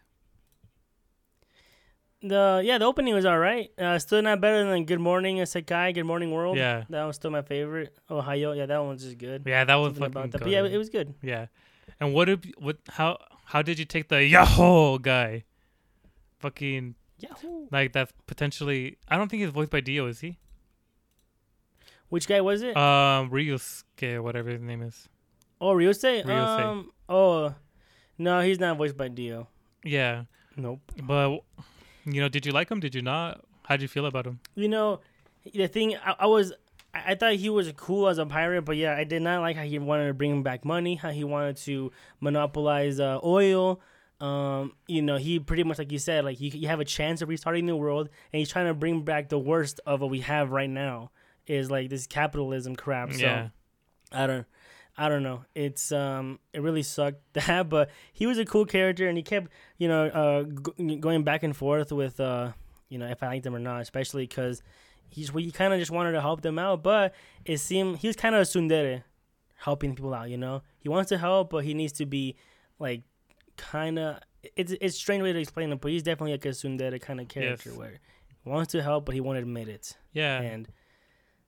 [2.24, 3.70] The yeah, the opening was all right.
[3.78, 6.56] Uh, still not better than Good Morning Sekai, Good Morning World.
[6.56, 6.86] Yeah.
[6.89, 7.98] that was still my favorite.
[8.10, 9.44] Ohio, yeah, that one's just good.
[9.46, 10.39] Yeah, that was about that.
[10.39, 11.14] But yeah, it was good.
[11.22, 11.48] Yeah.
[12.00, 15.44] And what did what how how did you take the Yahoo guy?
[16.39, 17.68] Fucking Yahoo!
[17.72, 20.39] like that's potentially I don't think he's voiced by Dio, is he?
[22.08, 22.78] Which guy was it?
[22.78, 25.10] Um Ryusuke, whatever his name is.
[25.64, 26.26] Oh, Ryusui.
[26.26, 26.59] Ryusui.
[26.59, 27.55] Um, oh,
[28.18, 29.47] no, he's not voiced by Dio.
[29.84, 30.24] Yeah.
[30.57, 30.82] Nope.
[31.01, 31.39] But
[32.05, 32.82] you know, did you like him?
[32.82, 33.45] Did you not?
[33.64, 34.39] How'd you feel about him?
[34.55, 34.99] You know,
[35.53, 36.51] the thing I, I was,
[36.93, 39.55] I, I thought he was cool as a pirate, but yeah, I did not like
[39.55, 43.80] how he wanted to bring back money, how he wanted to monopolize uh, oil.
[44.20, 47.22] Um, you know, he pretty much like you said, like you, you have a chance
[47.22, 50.20] of restarting the world, and he's trying to bring back the worst of what we
[50.22, 51.11] have right now.
[51.47, 53.14] Is like this capitalism crap.
[53.14, 53.49] So Yeah.
[54.11, 54.45] I don't.
[54.98, 55.44] I don't know.
[55.56, 59.52] It's um, it really sucked that, but he was a cool character, and he kept,
[59.78, 60.44] you know, uh,
[60.78, 62.52] g- going back and forth with, uh,
[62.89, 64.62] you know, if I liked them or not, especially because
[65.10, 67.14] he's he kind of just wanted to help them out, but
[67.46, 69.04] it seemed he was kind of a tsundere,
[69.56, 70.30] helping people out.
[70.30, 72.36] You know, he wants to help, but he needs to be
[72.80, 73.02] like,
[73.58, 74.20] kind of.
[74.56, 77.20] It's it's a strange way to explain it, but he's definitely like a tsundere kind
[77.22, 77.78] of character Yes.
[77.80, 78.00] where
[78.44, 80.41] he wants to help, but he won't admit it, Yeah.
[80.41, 80.68] and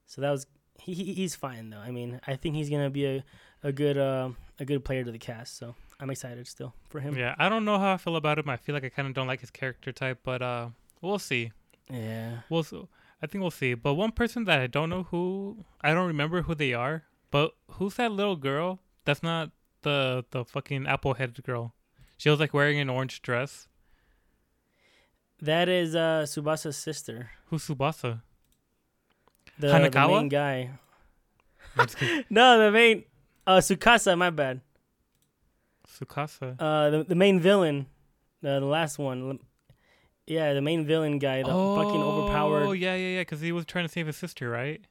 [0.07, 0.47] so that was
[0.79, 1.79] he, he he's fine though.
[1.79, 3.23] I mean, I think he's gonna be a
[3.63, 5.57] a good uh, a good player to the cast.
[5.57, 7.17] So I'm excited still for him.
[7.17, 7.35] Yeah.
[7.37, 8.49] I don't know how I feel about him.
[8.49, 10.69] I feel like I kind of don't like his character type, but uh
[11.01, 11.51] we'll see.
[11.89, 12.39] Yeah.
[12.49, 12.65] We'll
[13.21, 13.73] I think we'll see.
[13.73, 17.53] But one person that I don't know who I don't remember who they are, but
[17.71, 18.79] who's that little girl?
[19.05, 19.51] That's not
[19.83, 21.73] the the fucking apple headed girl.
[22.17, 23.67] She was like wearing an orange dress.
[25.41, 27.31] That is uh Subasa's sister.
[27.47, 28.21] Who's Subasa?
[29.59, 30.71] The, the main guy.
[31.77, 32.25] I'm just kidding.
[32.29, 33.03] No, the main
[33.47, 34.61] uh Tsukasa, my bad.
[35.87, 36.55] Tsukasa.
[36.59, 37.87] Uh the, the main villain.
[38.41, 39.39] The, the last one.
[40.27, 42.63] Yeah, the main villain guy, the fucking overpowered.
[42.63, 43.21] Oh yeah, yeah, yeah.
[43.21, 44.81] Because he was trying to save his sister, right?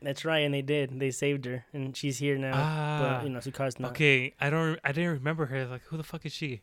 [0.00, 1.00] That's right, and they did.
[1.00, 2.52] They saved her, and she's here now.
[2.54, 2.98] Ah.
[3.18, 3.92] but you know, Tsukasa's not.
[3.92, 4.78] Okay, I don't.
[4.84, 5.66] I didn't remember her.
[5.66, 6.60] Like, who the fuck is she?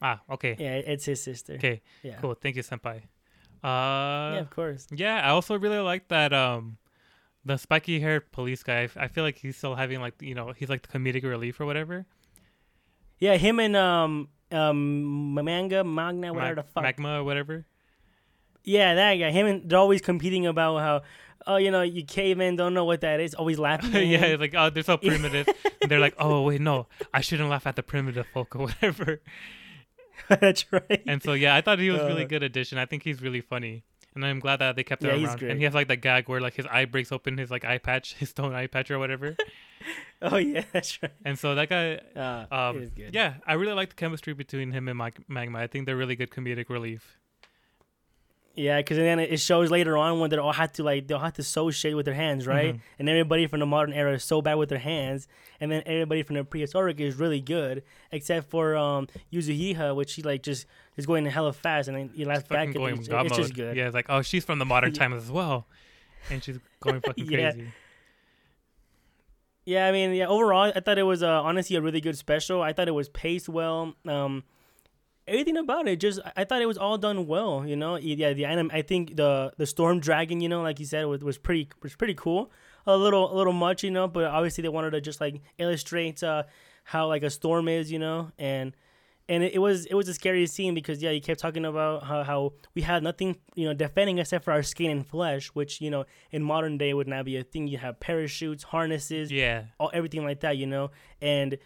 [0.00, 1.54] Ah, okay, Yeah, it's his sister.
[1.54, 2.16] okay, Yeah.
[2.20, 2.34] cool.
[2.34, 3.02] Thank you, senpai.
[3.62, 4.86] Yeah, Uh, of course.
[4.90, 5.20] yeah.
[5.24, 6.32] I also really like that.
[6.32, 6.78] Um,
[7.44, 8.88] the spiky haired police guy.
[8.96, 11.66] I feel like he's still having like you know he's like the comedic relief or
[11.66, 12.06] whatever.
[13.18, 16.82] Yeah, him and um um manga magna whatever Mag- the fuck.
[16.82, 17.64] Magma or whatever.
[18.64, 19.30] Yeah, that guy.
[19.30, 21.02] Him and they're always competing about how,
[21.48, 23.34] oh, you know, you cavemen don't know what that is.
[23.34, 24.08] Always laughing.
[24.10, 25.48] yeah, it's like oh, they're so primitive.
[25.80, 29.20] and they're like, oh wait, no, I shouldn't laugh at the primitive folk or whatever.
[30.40, 31.02] that's right.
[31.06, 32.78] And so yeah, I thought he was really Uh, good addition.
[32.78, 33.84] I think he's really funny.
[34.14, 35.42] And I'm glad that they kept Yeah, him around.
[35.42, 37.78] And he has like the gag where like his eye breaks open, his like eye
[37.78, 39.36] patch, his stone eye patch or whatever.
[40.22, 41.12] oh yeah, that's right.
[41.24, 44.98] and so that guy, Uh, um, yeah, I really like the chemistry between him and
[44.98, 45.58] Mag- Magma.
[45.58, 47.18] I think they're really good comedic relief.
[48.54, 51.20] Yeah, because then it shows later on when they all had to like they all
[51.20, 52.74] had to sew shit with their hands, right?
[52.74, 52.80] Mhm.
[52.98, 55.26] And everybody from the modern era is so bad with their hands,
[55.58, 60.22] and then everybody from the prehistoric is really good, except for um Yuzuriha, which he
[60.22, 60.66] like just
[60.98, 62.68] is going hella fast, and then he laughs back.
[62.68, 63.08] At going it.
[63.08, 63.74] god It's just good.
[63.74, 64.98] Yeah, it's like oh, she's from the modern Yeah.
[64.98, 65.66] times as well,
[66.28, 67.52] and she's going fucking Yeah.
[67.52, 67.68] crazy.
[69.64, 70.26] Yeah, I mean, yeah.
[70.26, 72.60] Overall, I thought it was uh, honestly a really good special.
[72.62, 73.94] I thought it was paced well.
[74.06, 74.42] Um,
[75.26, 77.66] everything about it, just I- thought it was all done well.
[77.66, 78.32] You know, yeah.
[78.32, 81.38] The anim- I think the the storm dragon, you know, like you said, was, was
[81.38, 82.50] pretty was pretty cool.
[82.86, 86.22] A little a little much, you know, but obviously they wanted to just like illustrate
[86.22, 86.44] uh,
[86.84, 88.74] how like a storm is, you know, and
[89.28, 92.02] and it, it was it was a scary scene because yeah, you kept talking about
[92.04, 95.80] how, how we had nothing you know defending except for our skin and flesh, which
[95.80, 97.68] you know in modern day would not be a thing.
[97.68, 100.90] You have parachutes, harnesses, Yeah, all everything like that, you know.
[101.20, 101.58] And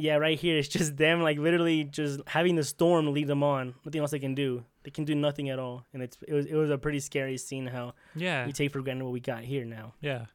[0.00, 3.74] yeah, right here it's just them like literally just having the storm lead them on.
[3.84, 4.64] Nothing else they can do.
[4.82, 7.36] They can do nothing at all, and it's it was it was a pretty scary
[7.36, 9.94] scene how yeah, we take for granted what we got here now.
[10.00, 10.26] yeah.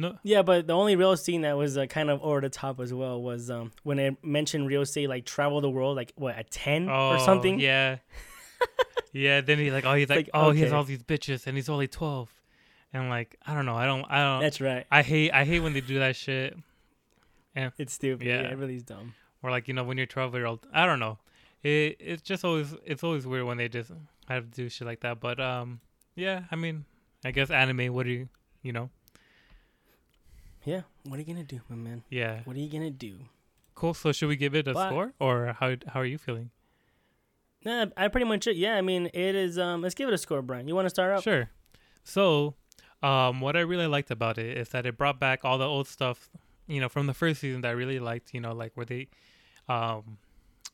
[0.00, 2.78] No, Yeah, but the only real scene that was uh, kind of over the top
[2.78, 6.52] as well was um when it mentioned Ryusui like travel the world like what at
[6.52, 7.58] ten oh, or something.
[7.58, 7.96] Yeah,
[9.12, 9.40] yeah.
[9.40, 11.68] Then he like oh he's like, like, oh he has all these bitches and he's
[11.68, 12.30] only twelve,
[12.92, 14.86] and like I don't know I don't I don't That's right.
[14.88, 16.56] I hate I hate when they do that shit.
[17.78, 18.26] It's stupid.
[18.26, 18.42] Yeah.
[18.42, 19.14] Yeah, it really is dumb.
[19.42, 20.66] or like you know when you're 12 year old.
[20.72, 21.18] I don't know.
[21.62, 23.90] It it's just always it's always weird when they just
[24.28, 25.20] have to do shit like that.
[25.20, 25.80] But um,
[26.14, 26.42] yeah.
[26.50, 26.84] I mean,
[27.24, 27.92] I guess anime.
[27.94, 28.28] What do you
[28.62, 28.90] you know?
[30.64, 30.82] Yeah.
[31.04, 32.02] What are you gonna do, my man?
[32.10, 32.40] Yeah.
[32.44, 33.18] What are you gonna do?
[33.74, 33.94] Cool.
[33.94, 36.50] So should we give it a But- score or how how are you feeling?
[37.64, 38.76] Nah, I pretty much yeah.
[38.76, 39.58] I mean, it is.
[39.58, 40.68] Um, let's give it a score, Brian.
[40.68, 41.22] You want to start out?
[41.24, 41.50] Sure.
[42.04, 42.54] So,
[43.02, 45.88] um, what I really liked about it is that it brought back all the old
[45.88, 46.30] stuff,
[46.68, 48.32] you know, from the first season that I really liked.
[48.34, 49.08] You know, like where they,
[49.68, 50.18] um,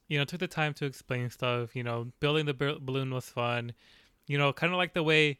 [0.09, 1.75] you know, took the time to explain stuff.
[1.75, 3.73] You know, building the b- balloon was fun.
[4.27, 5.39] You know, kind of like the way.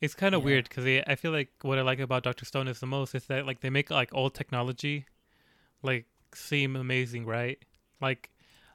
[0.00, 0.46] It's kind of Yeah.
[0.46, 3.24] weird because I feel like what I like about Doctor Stone is the most is
[3.26, 5.06] that like they make like old technology,
[5.82, 7.58] like seem amazing, right?
[8.00, 8.30] Like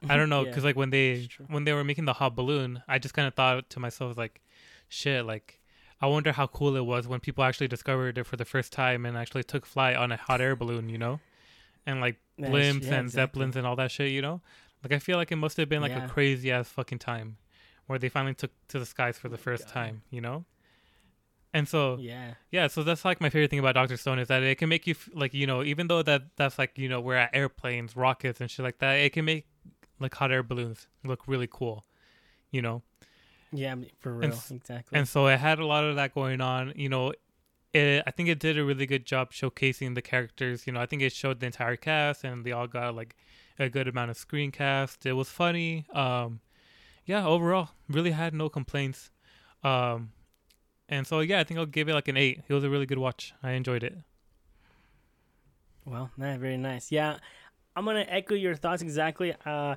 [0.08, 2.82] I don't know, Yeah, because like when they when they were making the hot balloon,
[2.88, 4.40] I just kind of thought to myself like,
[4.88, 5.59] shit, like
[6.00, 9.04] I wonder how cool it was when people actually discovered it for the first time
[9.04, 11.20] and actually took flight on a hot air balloon, you know,
[11.86, 13.10] and like blimps yeah, and exactly.
[13.10, 14.40] zeppelins and all that shit, you know.
[14.82, 16.06] Like I feel like it must have been like Yeah.
[16.06, 17.36] a crazy ass fucking time,
[17.86, 19.72] where they finally took to the skies for the oh, first God.
[19.74, 20.44] time, you know.
[21.52, 22.34] And so Yeah.
[22.50, 24.86] yeah, so that's like my favorite thing about Doctor Stone is that it can make
[24.86, 27.94] you f- like you know even though that that's like you know we're at airplanes,
[27.96, 29.46] rockets and shit like that, it can make
[29.98, 31.84] like hot air balloons look really cool,
[32.50, 32.82] you know.
[33.52, 33.74] Yeah.
[34.00, 34.30] For real.
[34.30, 34.98] s- exactly.
[34.98, 37.12] And so it had a lot of that going on, you know.
[37.72, 40.66] It, I think it did a really good job showcasing the characters.
[40.66, 43.14] You know, I think it showed the entire cast, and they all got like
[43.58, 45.06] a good amount of screen cast.
[45.06, 45.86] It was funny.
[45.92, 46.40] Um,
[47.04, 49.10] yeah, overall, really had no complaints.
[49.62, 50.10] Um,
[50.88, 52.42] and so yeah, I think I'll give it like an eight.
[52.48, 53.34] It was a really good watch.
[53.42, 53.96] I enjoyed it.
[55.84, 56.92] Well, very nice.
[56.92, 57.18] Yeah,
[57.76, 59.34] I'm gonna echo your thoughts exactly.
[59.46, 59.76] Uh,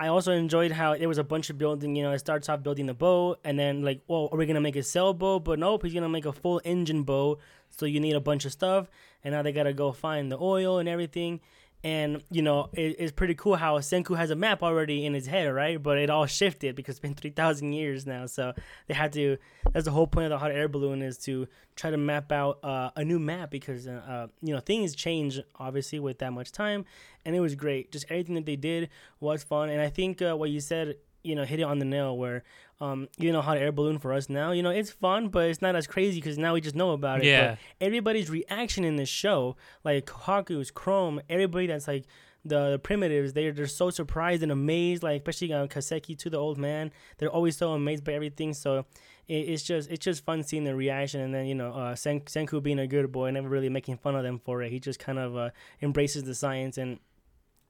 [0.00, 1.96] I also enjoyed how there was a bunch of building.
[1.96, 4.60] You know, it starts off building the boat, and then like, well, are we gonna
[4.60, 5.44] make a sailboat?
[5.44, 7.40] But nope, he's gonna make a full engine boat.
[7.70, 8.88] So you need a bunch of stuff,
[9.24, 11.40] and now they gotta go find the oil and everything.
[11.84, 15.26] And you know, it, it's pretty cool how Senku has a map already in his
[15.26, 15.80] head, right?
[15.80, 18.26] But it all shifted because it's been three thousand years now.
[18.26, 18.52] So
[18.86, 19.36] they had to.
[19.72, 22.58] That's the whole point of the hot air balloon is to try to map out
[22.64, 26.50] uh, a new map because uh, uh, you know things change obviously with that much
[26.50, 26.84] time,
[27.24, 27.92] and it was great.
[27.92, 28.88] Just everything that they did
[29.20, 31.84] was fun, and I think uh, what you said, you know, hit it on the
[31.84, 32.16] nail.
[32.16, 32.44] Where
[32.80, 35.60] um, you know, hot air balloon for us now, you know, it's fun, but it's
[35.60, 37.26] not as crazy because now we just know about it.
[37.26, 37.50] Yeah.
[37.50, 42.04] But everybody's reaction in this show, like Haku's, Chrome, everybody that's like
[42.44, 46.36] the, the primitives, they're they're so surprised and amazed, like especially uh, Kaseki to the
[46.36, 46.92] old man.
[47.18, 48.54] They're always so amazed by everything.
[48.54, 48.86] So
[49.26, 52.20] it, it's just it's just fun seeing the reaction, and then you know uh, Sen-
[52.20, 54.70] Senku being a good boy, never really making fun of them for it.
[54.70, 55.50] He just kind of uh,
[55.82, 56.98] embraces the science and.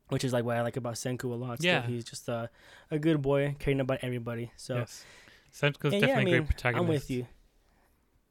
[0.09, 1.59] Which is like what I like about Senku a lot.
[1.59, 1.71] Still.
[1.71, 1.87] Yeah.
[1.87, 2.47] he's just uh,
[2.91, 4.53] a good boy, caring about everybody.
[4.57, 5.05] So yes,
[5.53, 6.83] Senku's definitely yeah, I a mean, great protagonist.
[6.83, 7.27] I'm with you.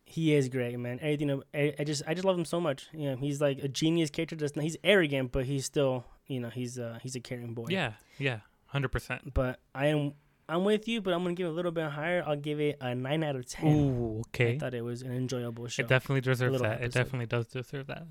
[0.10, 1.00] He is great, man.
[1.02, 1.44] Everything.
[1.54, 2.88] I, I just, I just love him so much.
[2.94, 4.38] You know, he's like a genius character.
[4.38, 7.66] Just he's arrogant, but he's still, you know, he's uh, he's a caring boy.
[7.70, 9.34] Yeah, yeah, hundred percent.
[9.34, 10.14] But I am,
[10.48, 11.02] I'm with you.
[11.02, 12.24] But I'm gonna give it a little bit higher.
[12.26, 13.68] I'll give it a nine out of ten.
[13.68, 14.56] Ooh, okay.
[14.56, 15.82] I thought it was an enjoyable show.
[15.82, 16.82] It definitely deserves that.
[16.82, 18.08] It definitely does deserve that.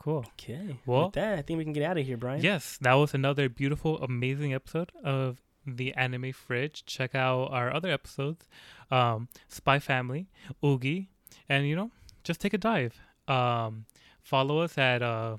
[0.00, 0.24] Cool.
[0.34, 0.78] okay.
[0.86, 2.40] Well- with that, I think we can get out of here, Brian.
[2.42, 6.84] Yes, that was another beautiful, amazing episode of the Anime Fridge.
[6.86, 8.48] Check out our other episodes,
[8.90, 10.26] um, Spy Family,
[10.64, 11.10] Oogie,
[11.48, 11.90] and you know,
[12.24, 12.98] just take a dive.
[13.28, 13.84] Um,
[14.22, 15.36] follow us at uh,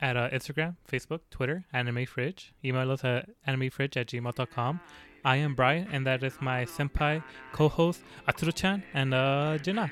[0.00, 2.52] at uh, Instagram, Facebook, Twitter, Anime Fridge.
[2.64, 4.80] Email us at animefridge at gmail.com.
[5.24, 9.90] I am Brian, and that is my senpai, co-host Atsuru-chan, and uh, Jina.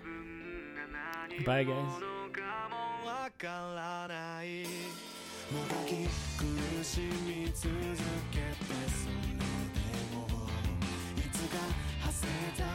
[1.44, 2.11] Bye, guys.
[3.44, 4.62] わからない。
[5.50, 6.06] もがき
[6.38, 7.68] 苦しみ続
[8.30, 8.46] けて
[8.88, 9.42] それで
[10.14, 10.46] も
[11.16, 11.58] いつか
[12.02, 12.71] 馳せた。